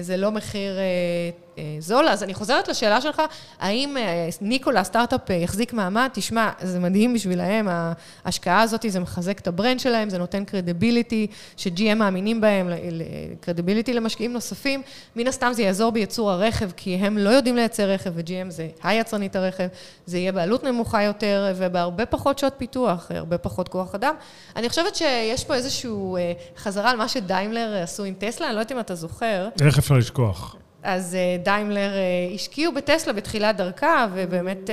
[0.00, 0.78] זה לא מחיר
[1.78, 2.08] זול.
[2.08, 3.22] אז אני חוזרת לשאלה שלך,
[3.60, 3.96] האם
[4.40, 6.08] ניקולה, סטארט-אפ, יחזיק מעמד?
[6.12, 7.68] תשמע, זה מדהים בשבילהם,
[8.24, 12.70] ההשקעה הזאת, זה מחזק את ה brand שלהם, זה נותן credibility, ש-GM מאמינים בהם,
[13.40, 14.82] קרדיביליטי למשקיעים נוספים.
[15.16, 19.36] מן הסתם זה יעזור בייצור הרכב, כי הם לא יודעים לייצר רכב, ו-GM זה היצרנית
[19.36, 19.66] הרכב,
[20.06, 24.14] זה יהיה בעלות נמוכה יותר, ובהרבה פחות שעות פיתוח, הרבה פחות כוח אדם.
[24.56, 25.90] אני חושבת שיש פה איזושהי
[26.56, 29.48] חזרה על מה שדיימלר עשו עם טסלה, אני לא יודעת אם אתה זוכר.
[29.70, 30.56] איך אפשר לשכוח?
[30.82, 31.90] אז דיימלר
[32.34, 34.70] השקיעו בטסלה בתחילת דרכה, ובאמת...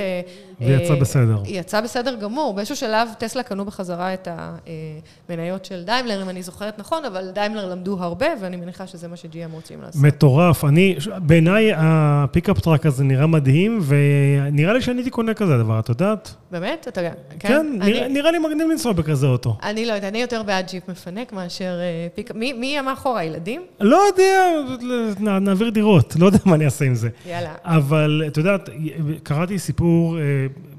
[0.60, 1.42] והיא יצאה בסדר.
[1.46, 2.54] יצאה בסדר גמור.
[2.54, 4.28] באיזשהו שלב טסלה קנו בחזרה את
[5.28, 9.16] המניות של דיימלר, אם אני זוכרת נכון, אבל דיימלר למדו הרבה, ואני מניחה שזה מה
[9.16, 10.02] ש-GM רוצים לעשות.
[10.02, 10.64] מטורף.
[10.64, 15.78] אני, בעיניי ה pickup truck הזה נראה מדהים, ונראה לי שאני הייתי קונה כזה דבר,
[15.80, 16.34] את יודעת?
[16.50, 16.88] באמת?
[16.88, 17.12] אתה יודע.
[17.38, 17.66] כן,
[18.10, 19.56] נראה לי מגניב לנסוע בכזה אוטו.
[19.62, 21.78] אני לא יודעת, אני יותר בעד ג'יפ מפנק מאשר
[22.14, 22.36] pickup.
[22.36, 23.62] מי יהיה מאחורה, הילדים?
[23.80, 24.48] לא יודע,
[25.40, 27.08] נעביר דירות, לא יודע מה אני אעשה עם זה.
[27.26, 27.52] יאללה.
[27.64, 28.68] אבל, את יודעת,
[29.22, 30.16] קראתי סיפור...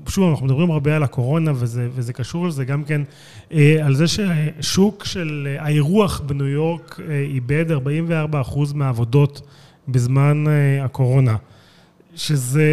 [0.08, 3.02] שוב, אנחנו מדברים הרבה על הקורונה, וזה, וזה קשור לזה גם כן,
[3.84, 7.76] על זה ששוק של האירוח בניו יורק איבד 44%
[8.76, 9.42] מהעבודות
[9.88, 10.46] בזמן
[10.82, 11.36] הקורונה,
[12.16, 12.64] שזה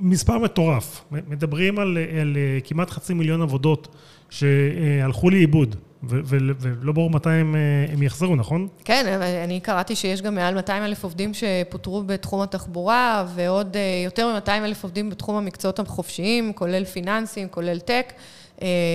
[0.00, 1.04] מספר מטורף.
[1.10, 3.96] מדברים על, על כמעט חצי מיליון עבודות
[4.30, 5.76] שהלכו לאיבוד.
[6.02, 7.56] ולא ברור מתי הם,
[7.92, 8.68] הם יחזרו, נכון?
[8.84, 14.50] כן, אני קראתי שיש גם מעל 200 אלף עובדים שפוטרו בתחום התחבורה, ועוד יותר מ-200
[14.50, 18.12] אלף עובדים בתחום המקצועות החופשיים, כולל פיננסים, כולל טק.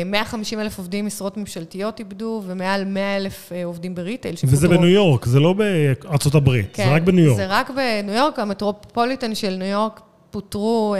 [0.05, 4.57] 150 אלף עובדים משרות ממשלתיות איבדו, ומעל 100 אלף עובדים בריטייל שפוטרו.
[4.57, 7.37] וזה בניו יורק, זה לא בארצות הברית, כן, זה רק בניו יורק.
[7.37, 10.01] זה רק בניו יורק, המטרופוליטן של ניו יורק
[10.33, 10.95] פוטרו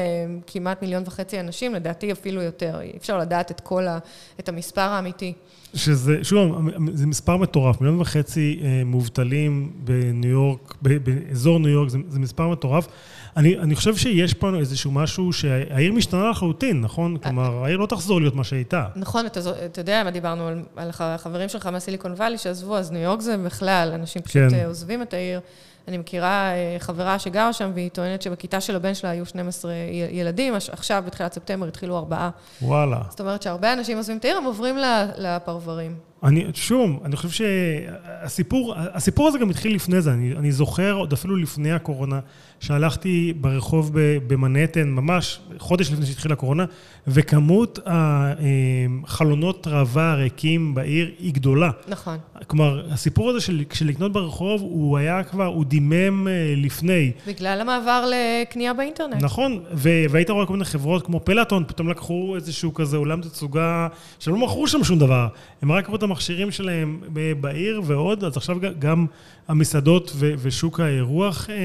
[0.48, 2.82] כמעט מיליון וחצי אנשים, לדעתי אפילו יותר.
[2.82, 4.00] אי אפשר לדעת את כל ה...
[4.40, 5.34] את המספר האמיתי.
[5.74, 12.20] שזה, שוב, זה מספר מטורף, מיליון וחצי מובטלים בניו יורק, באזור ניו יורק, זה, זה
[12.20, 12.88] מספר מטורף.
[13.38, 17.18] אני, אני חושב שיש פה איזשהו משהו שהעיר משתנה לחלוטין, נכון?
[17.18, 18.86] כלומר, העיר לא תחזור להיות מה שהייתה.
[18.96, 23.02] נכון, אתה, אתה יודע מה דיברנו על, על החברים שלך מהסיליקון וואלי שעזבו, אז ניו
[23.02, 24.66] יורק זה בכלל, אנשים פשוט כן.
[24.66, 25.40] עוזבים את העיר.
[25.88, 29.74] אני מכירה חברה שגרה שם, והיא טוענת שבכיתה של הבן שלה היו 12
[30.12, 32.30] ילדים, עכשיו בתחילת ספטמבר התחילו ארבעה.
[32.62, 33.00] וואלה.
[33.10, 34.78] זאת אומרת שהרבה אנשים עוזבים את העיר, הם עוברים
[35.18, 36.13] לפרברים.
[36.24, 41.14] אני, שוב, אני חושב שהסיפור, הסיפור הזה גם התחיל לפני זה, אני, אני זוכר עוד
[41.14, 42.20] אפילו לפני הקורונה,
[42.60, 43.92] שהלכתי ברחוב
[44.28, 46.66] במנהטן, ממש חודש לפני שהתחילה הקורונה,
[47.08, 51.70] וכמות החלונות ראווה הריקים בעיר היא גדולה.
[51.88, 52.18] נכון.
[52.48, 57.12] כלומר, הסיפור הזה של, של לקנות ברחוב, הוא היה כבר, הוא דימם לפני.
[57.28, 59.24] בגלל המעבר לקנייה באינטרנט.
[59.24, 63.88] נכון, והיית רואה כל מיני חברות כמו פלאטון, פתאום לקחו איזשהו כזה עולם תצוגה,
[64.20, 65.28] שהם לא מכרו שם שום דבר,
[65.62, 67.02] הם רק אותם המכשירים שלהם
[67.42, 69.06] בעיר ועוד, אז עכשיו גם
[69.48, 71.56] המסעדות ו- ושוק האירוח אה,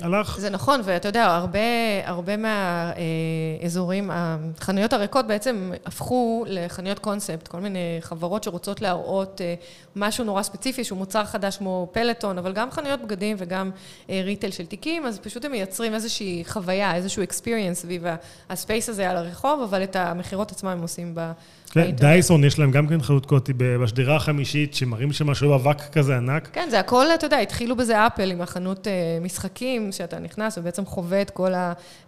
[0.00, 0.38] הלך.
[0.40, 1.58] זה נכון, ואתה יודע, הרבה,
[2.04, 9.54] הרבה מהאזורים, החנויות הריקות בעצם הפכו לחנויות קונספט, כל מיני חברות שרוצות להראות אה,
[9.96, 13.70] משהו נורא ספציפי, שהוא מוצר חדש כמו פלטון, אבל גם חנויות בגדים וגם
[14.10, 18.04] אה, ריטל של תיקים, אז פשוט הם מייצרים איזושהי חוויה, איזשהו experience סביב
[18.50, 21.32] הספייס הזה על הרחוב, אבל את המכירות עצמם הם עושים ב...
[21.72, 26.16] כן, דייסון יש להם גם כן חנות קוטי בשדרה החמישית, שמראים שם משהו אבק כזה
[26.16, 26.48] ענק.
[26.52, 30.86] כן, זה הכל, אתה יודע, התחילו בזה אפל עם החנות אה, משחקים, שאתה נכנס ובעצם
[30.86, 31.52] חווה את כל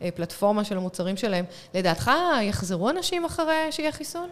[0.01, 1.45] הפלטפורמה של המוצרים שלהם.
[1.75, 2.11] לדעתך,
[2.43, 4.29] יחזרו אנשים אחרי שיהיה חיסון?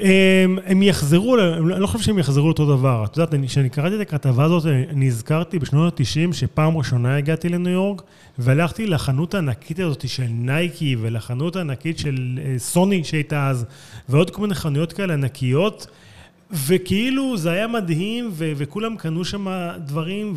[0.00, 3.04] הם, הם יחזרו, אני לא חושב שהם יחזרו לאותו דבר.
[3.04, 7.72] את יודעת, כשאני קראתי את הכתבה הזאת, אני הזכרתי בשנות ה-90 שפעם ראשונה הגעתי לניו
[7.72, 8.02] יורק,
[8.38, 13.64] והלכתי לחנות הענקית הזאת של נייקי, ולחנות הענקית של אה, סוני שהייתה אז,
[14.08, 15.86] ועוד כל מיני חנויות כאלה ענקיות.
[16.52, 19.46] וכאילו זה היה מדהים, ו- וכולם קנו שם
[19.78, 20.34] דברים,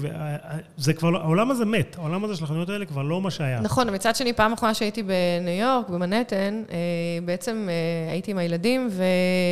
[0.78, 3.62] וזה כבר לא, העולם הזה מת, העולם הזה של החנויות האלה כבר לא מה שהיה.
[3.62, 6.78] נכון, מצד שני, פעם אחרונה שהייתי בניו יורק, במנהטן, אה,
[7.26, 8.90] בעצם אה, הייתי עם הילדים,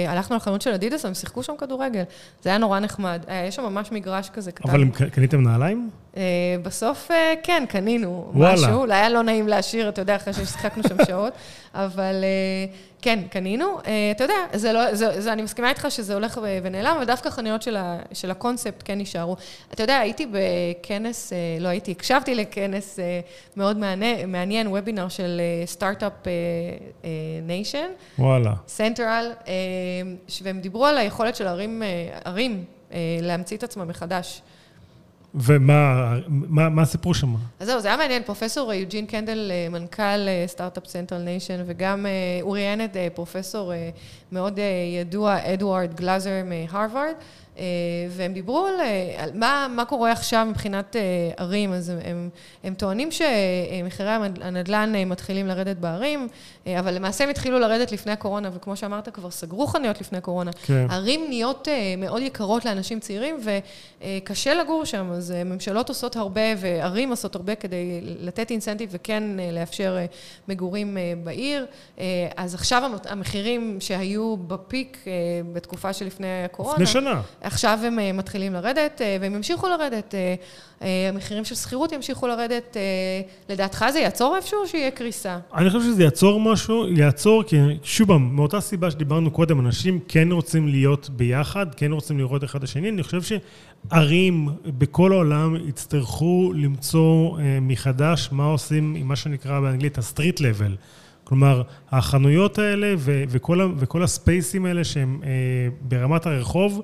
[0.08, 2.04] והלכנו לחנות של אדידס, הם שיחקו שם כדורגל.
[2.41, 3.26] זה היה נורא נחמד.
[3.30, 4.69] אה, יש שם ממש מגרש כזה קטן.
[4.69, 5.89] אבל קניתם נעליים?
[6.63, 7.12] בסוף,
[7.43, 8.54] כן, קנינו וואלה.
[8.54, 8.73] משהו.
[8.73, 11.34] אולי היה לא נעים להשאיר, אתה יודע, אחרי ששיחקנו שם שעות,
[11.73, 12.15] אבל...
[13.03, 13.65] כן, קנינו.
[13.85, 17.29] אה, אתה יודע, זה לא, זה, זה, אני מסכימה איתך שזה הולך ונעלם, אבל דווקא
[17.29, 19.35] חנויות של, ה, של הקונספט כן נשארו.
[19.73, 23.19] אתה יודע, הייתי בכנס, אה, לא הייתי, הקשבתי לכנס אה,
[23.57, 26.13] מאוד מעניין, מעניין וובינר של Start-Up
[27.43, 27.88] Nation.
[28.19, 28.53] וואלה.
[28.67, 29.32] Central,
[30.41, 31.83] והם דיברו על היכולת של ערים,
[32.25, 32.65] ערים
[33.21, 34.41] להמציא את עצמם מחדש.
[35.36, 37.36] ומה מה, מה הסיפור שם?
[37.60, 38.24] אז זהו, זה היה מעניין.
[38.24, 42.06] פרופסור יוג'ין קנדל, מנכ"ל Start-Up Central Nation, וגם
[42.41, 43.72] הוא ראיין את פרופסור
[44.32, 44.60] מאוד
[45.00, 47.13] ידוע, אדוארד גלאזר מהרווארד.
[47.58, 47.63] אה,
[48.10, 51.02] והם דיברו על, אה, על מה, מה קורה עכשיו מבחינת אה,
[51.38, 52.30] ערים, אז הם, הם,
[52.63, 54.10] הם טוענים שמחירי
[54.41, 56.28] הנדל"ן מתחילים לרדת בערים,
[56.80, 60.52] אבל למעשה הם התחילו לרדת לפני הקורונה, וכמו שאמרת, כבר סגרו חנויות לפני הקורונה.
[60.65, 60.88] כן.
[60.89, 63.38] ערים נהיות מאוד יקרות לאנשים צעירים,
[64.04, 69.97] וקשה לגור שם, אז ממשלות עושות הרבה, וערים עושות הרבה כדי לתת אינסנטיב וכן לאפשר
[70.47, 71.65] מגורים בעיר.
[72.36, 75.06] אז עכשיו המחירים שהיו בפיק
[75.54, 76.73] בתקופה שלפני הקורונה...
[76.73, 77.21] לפני שנה.
[77.41, 80.15] עכשיו הם אה, מתחילים לרדת, אה, והם ימשיכו לרדת.
[80.15, 80.36] אה,
[81.10, 82.78] המחירים של שכירות ימשיכו לרדת.
[83.49, 85.38] לדעתך זה יעצור איפשהו או שיהיה קריסה?
[85.56, 86.52] אני חושב שזה יעצור משהו,
[86.87, 92.43] יעצור, כי שוב מאותה סיבה שדיברנו קודם, אנשים כן רוצים להיות ביחד, כן רוצים לראות
[92.43, 92.89] אחד את השני.
[92.89, 100.39] אני חושב שערים בכל העולם יצטרכו למצוא מחדש מה עושים עם מה שנקרא באנגלית ה-street
[100.39, 100.75] level.
[101.23, 101.61] כלומר,
[101.91, 105.21] החנויות האלה וכל, וכל הספייסים האלה שהם
[105.81, 106.81] ברמת הרחוב,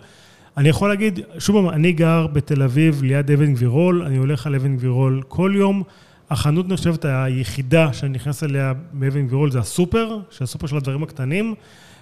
[0.58, 4.75] אני יכול להגיד, שוב אני גר בתל אביב ליד אבן גבירול, אני הולך על אבן
[4.75, 5.84] גבירול כל יום.
[6.30, 11.56] החנות נחשבת היחידה שאני נכנס אליה באבן גבירול זה הסופר, שהסופר של הדברים הקטנים.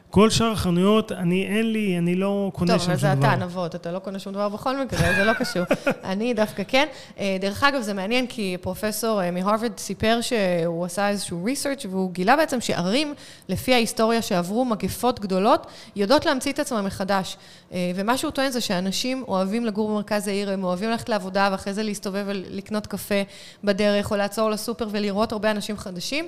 [0.10, 3.02] כל שאר החנויות, אני, אין לי, אני לא קונה שם שום דבר.
[3.02, 5.63] טוב, אבל זה אתה נבות, אתה לא קונה שום דבר בכל מקרה, זה לא קשור.
[6.12, 6.88] אני דווקא כן.
[7.20, 12.12] אה, דרך אגב, זה מעניין, כי פרופסור אה, מהרווארד סיפר שהוא עשה איזשהו ריסרצ' והוא
[12.12, 13.13] גילה בעצם שערים,
[13.50, 17.38] לפי ההיסטוריה שעברו מגפות גדולות, יודעות להמציא את עצמם מחדש.
[17.72, 21.74] אה, ומה שהוא טוען זה שאנשים אוהבים לגור במרכז העיר, הם אוהבים ללכת לעבודה ואחרי
[21.74, 23.22] זה להסתובב ולקנות קפה
[23.63, 26.28] בדרך, או לעצור לסופר ולראות הרבה אנשים חדשים,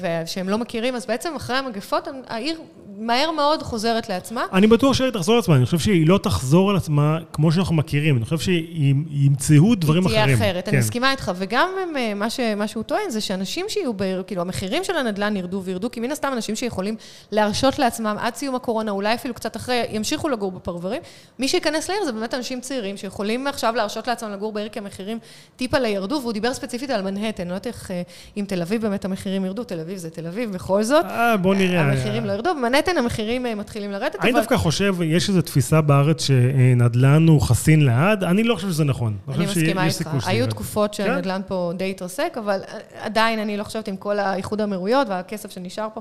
[0.00, 2.60] ושהם לא מכירים, אז בעצם אחרי המגפות, העיר
[3.00, 4.44] מהר מאוד חוזרת לעצמה.
[4.52, 8.16] אני בטוח שהיא תחזור לעצמה, אני חושב שהיא לא תחזור על עצמה כמו שאנחנו מכירים,
[8.16, 10.28] אני חושב שימצאו דברים אחרים.
[10.28, 10.70] היא תהיה אחרת, כן.
[10.70, 14.42] אני מסכימה איתך, וגם אה, מה, ש, מה שהוא טוען זה שאנשים שיהיו בעיר, כאילו
[14.42, 16.96] המחירים של הנדל"ן ירדו וירדו, כי מן הסתם אנשים שיכולים
[17.32, 21.02] להרשות לעצמם עד סיום הקורונה, אולי אפילו קצת אחרי, ימשיכו לגור בפרברים.
[21.38, 25.18] מי שייכנס לעיר זה באמת אנשים צעירים שיכולים עכשיו להרשות לעצמם לגור בעיר כי המחירים
[25.56, 28.02] טיפה לירדו, והוא דיבר ספציפית על מנהטן, אני לא יודעת איך, אה,
[28.36, 31.04] אם תל אביב באמת המחירים ירדו, תל אביב זה תל אביב בכל זאת.
[31.04, 31.80] אה, בוא נראה.
[31.80, 34.16] המחירים לא ירדו, במנהטן המחירים אה, מתחילים לרדת.
[34.20, 38.84] אני דווקא חושב, יש איזו תפיסה בארץ שנדל"ן הוא חסין לעד, אני לא חושב שזה
[38.84, 39.16] נכון.
[39.34, 40.28] אני מסכימה איתך.
[40.28, 41.04] היו תקופות כן?
[41.04, 42.60] שנדל"ן פה די התרסק, אבל
[43.00, 46.00] עדיין אני לא חושבת עם כל האיחוד האמירויות והכסף שנשאר פה.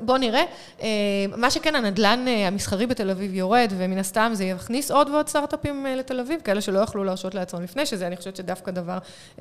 [0.00, 0.42] בואו נראה.
[0.82, 0.88] אה,
[1.36, 5.86] מה שכן, הנדל"ן אה, המסחרי בתל אביב יורד, ומן הסתם זה יכניס עוד ועוד סטארט-אפים
[5.86, 8.98] לתל אביב, כאלה שלא יכלו להרשות לעצמם לפני, שזה אני חושבת שדווקא דבר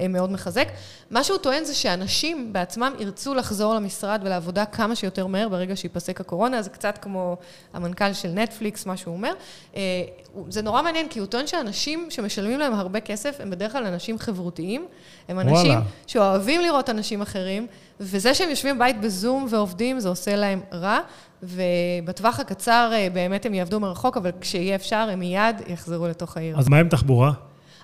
[0.09, 0.67] מאוד מחזק.
[1.11, 6.21] מה שהוא טוען זה שאנשים בעצמם ירצו לחזור למשרד ולעבודה כמה שיותר מהר ברגע שיפסק
[6.21, 7.37] הקורונה, אז קצת כמו
[7.73, 9.33] המנכ"ל של נטפליקס, מה שהוא אומר.
[9.75, 9.81] אה,
[10.49, 14.19] זה נורא מעניין, כי הוא טוען שאנשים שמשלמים להם הרבה כסף, הם בדרך כלל אנשים
[14.19, 14.85] חברותיים.
[15.27, 15.81] הם אנשים וואלה.
[16.07, 17.67] שאוהבים לראות אנשים אחרים,
[17.99, 20.99] וזה שהם יושבים בבית בזום ועובדים, זה עושה להם רע.
[21.43, 26.59] ובטווח הקצר אה, באמת הם יעבדו מרחוק, אבל כשיהיה אפשר, הם מיד יחזרו לתוך העיר.
[26.59, 27.31] אז מה עם תחבורה?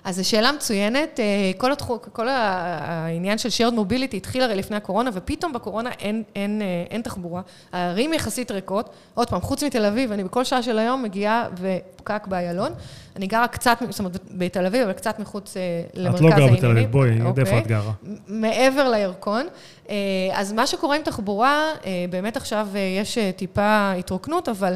[0.06, 1.20] אז זו שאלה מצוינת.
[1.20, 1.24] אה,
[1.58, 6.62] כל, התחום, כל העניין של shared mobility התחיל הרי לפני הקורונה, ופתאום בקורונה אין, אין,
[6.62, 7.42] אה, אין תחבורה.
[7.72, 8.90] הערים יחסית ריקות.
[9.14, 12.72] עוד פעם, חוץ מתל אביב, אני בכל שעה של היום מגיעה ופקק באיילון.
[13.16, 15.56] אני גרה קצת, זאת אומרת, בתל אביב, אבל קצת מחוץ
[15.94, 16.36] למרכז העניינים.
[16.36, 17.92] את לא גרה בתל אביב, בואי, אני יודע איפה את גרה.
[18.28, 19.46] מעבר לירקון.
[20.32, 21.70] אז מה שקורה עם תחבורה,
[22.10, 22.68] באמת עכשיו
[22.98, 24.74] יש טיפה התרוקנות, אבל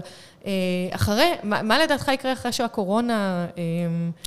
[0.91, 3.47] אחרי, מה, מה לדעתך יקרה אחרי שהקורונה...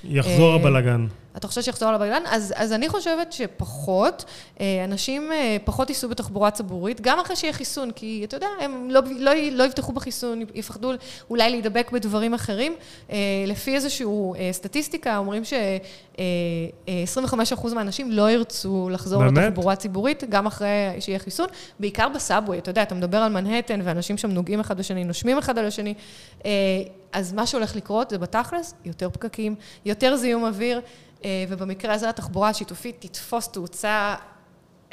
[0.04, 1.06] יחזור הבלגן.
[1.38, 2.22] אתה חושב שיחזור על הבגלן?
[2.26, 4.26] אז, אז אני חושבת שפחות,
[4.62, 8.88] אה, אנשים אה, פחות ייסעו בתחבורה ציבורית, גם אחרי שיהיה חיסון, כי אתה יודע, הם
[8.92, 10.92] לא, לא, לא יבטחו בחיסון, יפחדו
[11.30, 12.76] אולי להידבק בדברים אחרים.
[13.12, 13.18] אה,
[13.48, 14.08] לפי איזושהי
[14.52, 19.38] סטטיסטיקה, אומרים ש-25% מהאנשים לא ירצו לחזור באמת?
[19.38, 20.68] לתחבורה ציבורית, גם אחרי
[21.00, 21.48] שיהיה חיסון,
[21.80, 25.58] בעיקר בסאבווי, אתה יודע, אתה מדבר על מנהטן, ואנשים שם נוגעים אחד בשני, נושמים אחד
[25.58, 25.94] על השני.
[27.14, 30.82] אז מה שהולך לקרות זה בתכלס, יותר פקקים, יותר זיהום אוויר.
[31.26, 34.16] אה, ובמקרה הזה התחבורה השיתופית תתפוס תאוצה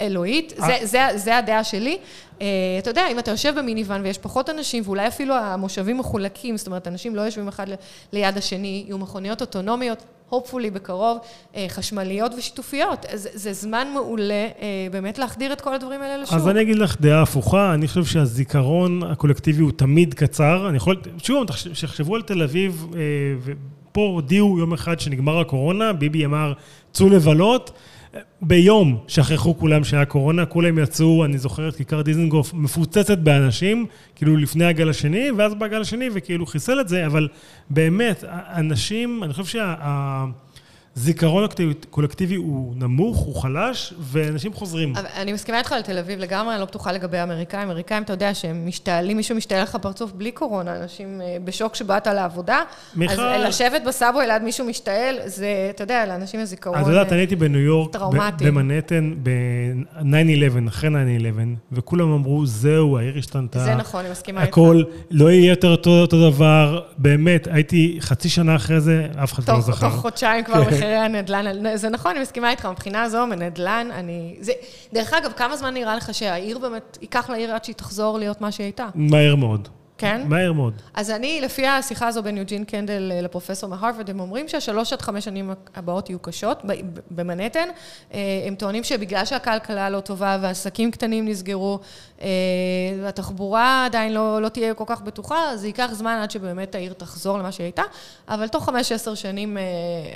[0.01, 1.99] אלוהית, זה, זה, זה הדעה שלי.
[2.41, 2.47] אה,
[2.79, 6.89] אתה יודע, אם אתה יושב במיניוון ויש פחות אנשים, ואולי אפילו המושבים מחולקים, זאת אומרת,
[6.89, 7.67] אנשים לא יושבים אחד
[8.13, 11.19] ליד השני, יהיו מכוניות אוטונומיות, hopefully בקרוב,
[11.57, 13.07] אה, חשמליות ושיתופיות.
[13.15, 14.49] זה, זה זמן מעולה
[14.91, 16.35] באמת להחדיר את כל הדברים האלה לשוק.
[16.35, 20.69] אז אני אגיד לך דעה הפוכה, אני חושב שהזיכרון הקולקטיבי הוא תמיד קצר.
[20.69, 21.47] אני יכול, שוב,
[21.81, 22.87] תחשבו על תל אביב,
[23.93, 26.53] פה הודיעו יום אחד שנגמר הקורונה, ביבי אמר,
[26.93, 27.71] צאו לבלות.
[28.43, 34.37] ביום שכחו כולם שהיה קורונה, כולם יצאו, אני זוכר את כיכר דיזנגוף מפוצצת באנשים, כאילו
[34.37, 37.29] לפני הגל השני, ואז בגל השני וכאילו חיסל את זה, אבל
[37.71, 38.25] באמת,
[38.57, 40.25] אנשים, אני חושב שה...
[40.97, 44.93] הזיכרון הקולקטיבי הוא נמוך, הוא חלש, ואנשים חוזרים.
[44.97, 47.71] אני מסכימה איתך על תל אביב לגמרי, אני לא בטוחה לגבי האמריקאים.
[47.71, 52.07] אמריקאים, אתה יודע שהם משתעלים, מישהו משתעל לך פרצוף בלי קורונה, אנשים אה, בשוק שבאת
[52.07, 52.63] לעבודה.
[52.97, 53.21] מיכל...
[53.21, 57.13] אז לשבת בסאבו ליד מישהו משתעל, זה, אתה יודע, לאנשים יש זיכרון את יודעת, אה,
[57.13, 57.97] אני הייתי בניו יורק,
[58.41, 60.93] במנהטן, ב-9-11, אחרי 9-11,
[61.73, 63.59] וכולם אמרו, זהו, העיר השתנתה.
[63.59, 64.53] זה נכון, אני מסכימה איתך.
[64.53, 66.81] הכל, לא יהיה יותר אותו דבר.
[66.99, 69.89] באמת, הייתי חצי שנה אחרי זה, אף אחד לא זכר.
[69.89, 74.37] תוך חודשיים כבר מחירי הנדל"ן, זה נכון, אני מסכימה איתך, מבחינה הזו, מנדל"ן, אני...
[74.41, 74.53] זה,
[74.93, 78.53] דרך אגב, כמה זמן נראה לך שהעיר באמת, ייקח לעיר עד שהיא תחזור להיות מה
[78.53, 78.89] שהיא הייתה?
[78.95, 79.69] מהר מאוד.
[80.01, 80.23] כן?
[80.27, 80.75] מהר מאוד.
[80.95, 85.03] אז אני, לפי השיחה הזו בין יוג'ין קנדל אה, לפרופסור מהרווארד, הם אומרים שהשלוש עד
[85.03, 86.63] חמש שנים הבאות יהיו קשות
[87.11, 87.69] במנהטן.
[88.15, 91.79] אה, הם טוענים שבגלל שהכלכלה לא טובה והעסקים קטנים נסגרו,
[92.23, 92.29] אה,
[93.03, 97.39] והתחבורה עדיין לא, לא תהיה כל כך בטוחה, זה ייקח זמן עד שבאמת העיר תחזור
[97.39, 97.83] למה שהיא הייתה,
[98.29, 99.57] אבל תוך חמש, עשר שנים,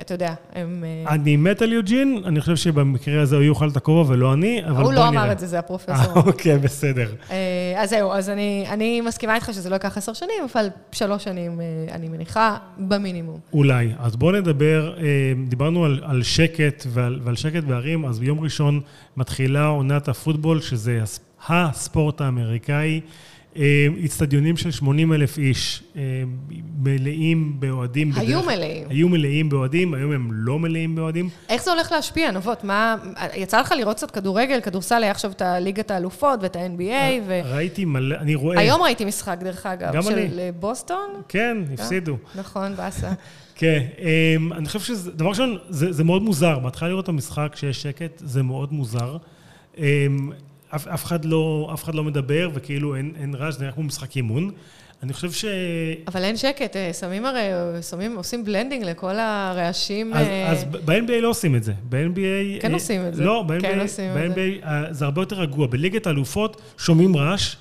[0.01, 0.85] אתה יודע, הם...
[1.09, 4.73] אני מת על יוג'ין, אני חושב שבמקרה הזה הוא יוכל את הכובע ולא אני, אבל
[4.73, 5.07] בוא נראה.
[5.07, 6.17] הוא לא אמר את זה, זה הפרופסור.
[6.27, 7.09] אוקיי, בסדר.
[7.77, 11.61] אז זהו, אז אני, אני מסכימה איתך שזה לא ייקח עשר שנים, אבל שלוש שנים,
[11.61, 13.41] אה, אני מניחה, במינימום.
[13.53, 13.93] אולי.
[13.99, 18.81] אז בואו נדבר, אה, דיברנו על, על שקט ועל, ועל שקט בערים, אז ביום ראשון
[19.17, 21.01] מתחילה עונת הפוטבול, שזה
[21.49, 23.01] הספורט האמריקאי.
[23.97, 25.83] איצטדיונים של 80 אלף איש,
[26.79, 28.13] מלאים באוהדים.
[28.17, 28.87] היו בדרך, מלאים.
[28.91, 31.29] היו מלאים באוהדים, היום הם לא מלאים באוהדים.
[31.49, 32.65] איך זה הולך להשפיע, נבות?
[32.65, 32.97] מה,
[33.35, 37.41] יצא לך לראות קצת כדורגל, כדורסל, היה עכשיו את הליגת האלופות ואת ה-NBA, ו...
[37.45, 38.61] ראיתי מלא, אני רואה...
[38.61, 40.53] היום ראיתי משחק, דרך אגב, של אני.
[40.61, 41.11] בוסטון.
[41.29, 42.17] כן, הפסידו.
[42.35, 43.13] נכון, באסה.
[43.55, 46.59] כן, אמ, אני חושב שזה, דבר ראשון, זה, זה מאוד מוזר.
[46.59, 49.17] בהתחלה לראות את המשחק כשיש שקט, זה מאוד מוזר.
[50.75, 53.83] אף, אף, אחד לא, אף אחד לא מדבר, וכאילו אין, אין רעש, זה נראה כמו
[53.83, 54.51] משחק אימון.
[55.03, 55.45] אני חושב ש...
[56.09, 57.43] אבל אין שקט, אה, שמים הרי,
[57.91, 60.15] שמים, עושים blending לכל הרעשים.
[60.15, 60.51] אז, אה...
[60.51, 61.73] אז ב-NBA לא עושים את זה.
[61.89, 62.63] ב-NBA...
[62.63, 63.25] כן אה, עושים את זה.
[63.25, 63.79] לא, ב-NBA, כן
[64.15, 65.67] ב-NBA אה, זה הרבה יותר רגוע.
[65.67, 67.57] בליגת האלופות שומעים רעש.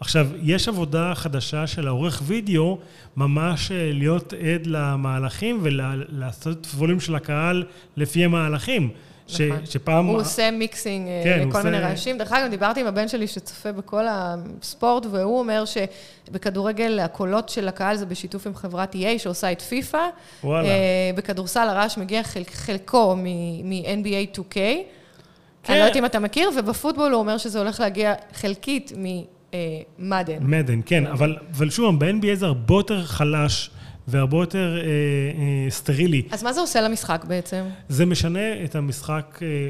[0.00, 2.78] עכשיו, יש עבודה חדשה של העורך וידאו,
[3.16, 7.64] ממש אה, להיות עד למהלכים ולעשות ווליום של הקהל
[7.96, 8.90] לפי המהלכים.
[9.26, 9.66] ש, נכון.
[9.66, 10.06] שפעם...
[10.06, 11.62] הוא עושה מיקסינג אה, כן, לכל עושה...
[11.70, 12.18] מיני רעשים.
[12.18, 17.96] דרך אגב, דיברתי עם הבן שלי שצופה בכל הספורט, והוא אומר שבכדורגל הקולות של הקהל
[17.96, 20.08] זה בשיתוף עם חברת EA שעושה את פיפא.
[20.44, 20.68] וואלה.
[20.68, 20.74] אה,
[21.14, 24.54] בכדורסל הרעש מגיע חל, חלקו מ-NBA 2K.
[24.54, 25.72] כן.
[25.72, 30.32] אני לא יודעת אם אתה מכיר, ובפוטבול הוא אומר שזה הולך להגיע חלקית ממדן.
[30.32, 33.70] אה, מדן, כן, אבל, אבל שוב, ב-NBA זה הרבה יותר חלש.
[34.08, 36.22] והרבה יותר אה, אה, סטרילי.
[36.30, 37.62] אז מה זה עושה למשחק בעצם?
[37.88, 39.38] זה משנה את המשחק.
[39.42, 39.68] אה,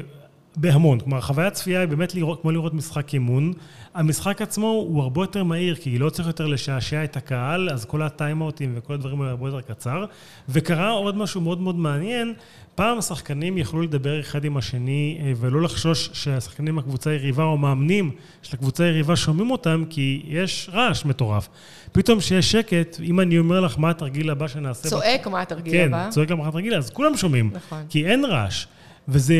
[0.59, 0.99] בהמון.
[0.99, 3.53] כלומר, חוויית צפייה היא באמת לראות, כמו לראות משחק אימון.
[3.93, 8.01] המשחק עצמו הוא הרבה יותר מהיר, כי לא צריך יותר לשעשע את הקהל, אז כל
[8.01, 10.05] הטיימאוטים וכל הדברים האלה הרבה יותר קצר.
[10.49, 12.33] וקרה עוד משהו מאוד מאוד מעניין,
[12.77, 18.11] פעם השחקנים יכלו לדבר אחד עם השני אה, ולא לחשוש שהשחקנים מהקבוצה היריבה או מאמנים
[18.41, 21.49] של הקבוצה היריבה שומעים אותם, כי יש רעש מטורף.
[21.91, 24.89] פתאום כשיש שקט, אם אני אומר לך מה התרגיל הבא שנעשה...
[24.89, 26.03] צועק מה התרגיל כן, הבא.
[26.03, 27.51] כן, צועק מה התרגיל, אז כולם שומעים.
[27.53, 27.83] נכון.
[27.89, 28.65] כי אין רעש.
[29.07, 29.35] וזה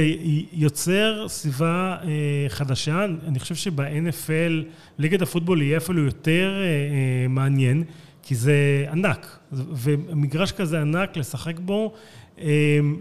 [0.53, 3.05] יוצר סביבה אה, חדשה.
[3.27, 4.65] אני חושב שב-NFL,
[4.97, 7.83] ליגת הפוטבול יהיה אפילו יותר אה, מעניין,
[8.23, 9.39] כי זה ענק.
[9.51, 11.93] ומגרש כזה ענק, לשחק בו,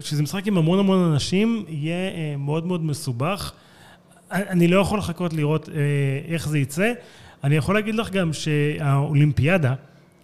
[0.01, 3.51] שזה משחק עם המון המון אנשים, יהיה מאוד מאוד מסובך.
[4.31, 5.69] אני לא יכול לחכות לראות
[6.27, 6.93] איך זה יצא.
[7.43, 9.73] אני יכול להגיד לך גם שהאולימפיאדה,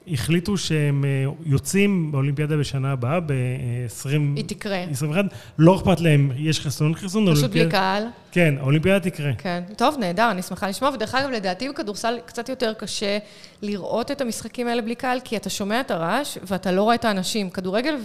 [0.07, 4.09] החליטו שהם אה, יוצאים באולימפיאדה בשנה הבאה, ב-20...
[4.36, 4.78] היא תקרה.
[4.78, 5.26] 21.
[5.57, 7.36] לא אכפת להם, יש חיסון, חיסון.
[7.36, 8.03] פשוט בלי קהל.
[8.34, 9.31] כן, האולימפיאדה תקרה.
[9.38, 9.63] כן.
[9.77, 10.91] טוב, נהדר, אני שמחה לשמוע.
[10.93, 13.17] ודרך אגב, לדעתי בכדורסל קצת יותר קשה
[13.61, 17.05] לראות את המשחקים האלה בלי קהל, כי אתה שומע את הרעש ואתה לא רואה את
[17.05, 17.49] האנשים.
[17.49, 17.95] כדורגל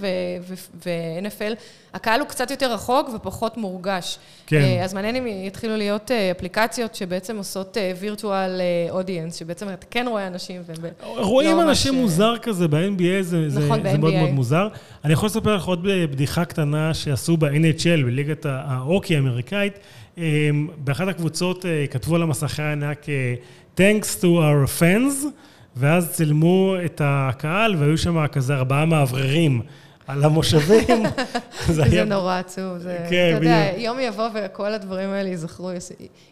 [0.84, 1.54] ו-NFL,
[1.94, 4.18] הקהל הוא קצת יותר רחוק ופחות מורגש.
[4.46, 4.60] כן.
[4.60, 8.60] אה, אז מעניין אם יתחילו להיות אה, אפליקציות שבעצם עושות וירטואל
[8.90, 13.82] אודיאנס, שבעצם אתה כן רואה אנשים והם רואים לא אנשים מוזר כזה, ב-NBA זה, נכון,
[13.82, 14.68] זה מאוד מאוד מוזר.
[15.04, 19.78] אני יכול לספר לך עוד בדיחה קטנה שעשו ב-NHL, בליגת האוקי האמריקאית.
[20.18, 23.06] אמ, באחת הקבוצות אה, כתבו על המסכי הענק
[23.76, 25.26] Thanks to our fans,
[25.76, 29.62] ואז צילמו את הקהל והיו שם כזה ארבעה מאווררים.
[30.08, 31.02] על המושבים.
[31.74, 32.04] זה היה...
[32.04, 32.78] נורא עצוב.
[32.78, 35.70] זה, כן, אתה יודע, יום יבוא וכל הדברים האלה ייזכרו,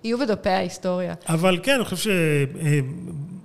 [0.04, 1.14] יהיו בדפי ההיסטוריה.
[1.28, 2.10] אבל כן, אני חושב
[2.60, 2.78] אה,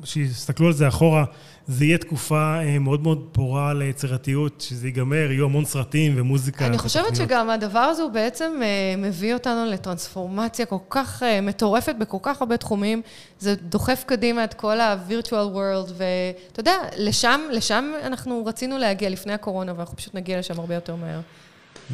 [0.03, 1.23] שיסתכלו על זה אחורה,
[1.67, 6.65] זה יהיה תקופה אה, מאוד מאוד פורה ליצירתיות, שזה ייגמר, יהיו המון סרטים ומוזיקה.
[6.65, 11.95] אני חושבת שגם הדבר הזה הוא בעצם אה, מביא אותנו לטרנספורמציה כל כך אה, מטורפת
[11.99, 13.01] בכל כך הרבה תחומים.
[13.39, 19.33] זה דוחף קדימה את כל ה-virtual world, ואתה יודע, לשם, לשם אנחנו רצינו להגיע לפני
[19.33, 21.19] הקורונה, ואנחנו פשוט נגיע לשם הרבה יותר מהר.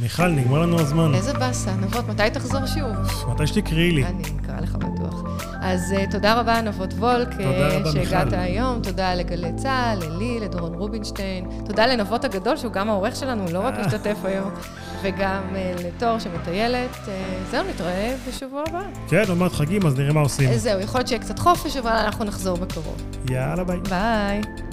[0.01, 1.15] מיכל, נגמר לנו הזמן.
[1.15, 1.75] איזה באסה.
[1.75, 3.31] נבות, מתי תחזור שוב?
[3.31, 4.05] מתי שתקראי לי.
[4.05, 5.23] אני אקרא לך בטוח.
[5.61, 8.81] אז uh, תודה רבה, נבות וולק, uh, שהגעת היום.
[8.83, 11.45] תודה לגלי צה"ל, ללי, לדורון רובינשטיין.
[11.65, 14.49] תודה לנבות הגדול, שהוא גם העורך שלנו, לא רק משתתף היום,
[15.01, 16.95] וגם uh, לתור שמטיילת.
[16.95, 17.09] Uh,
[17.51, 18.81] זהו, נתראה בשבוע הבא.
[19.09, 20.57] כן, עוד מעט חגים, אז נראה מה עושים.
[20.57, 22.95] זהו, יכול להיות שיהיה קצת חופש, אבל אנחנו נחזור בקרוב.
[23.29, 23.79] יאללה, ביי.
[23.89, 24.66] ביי.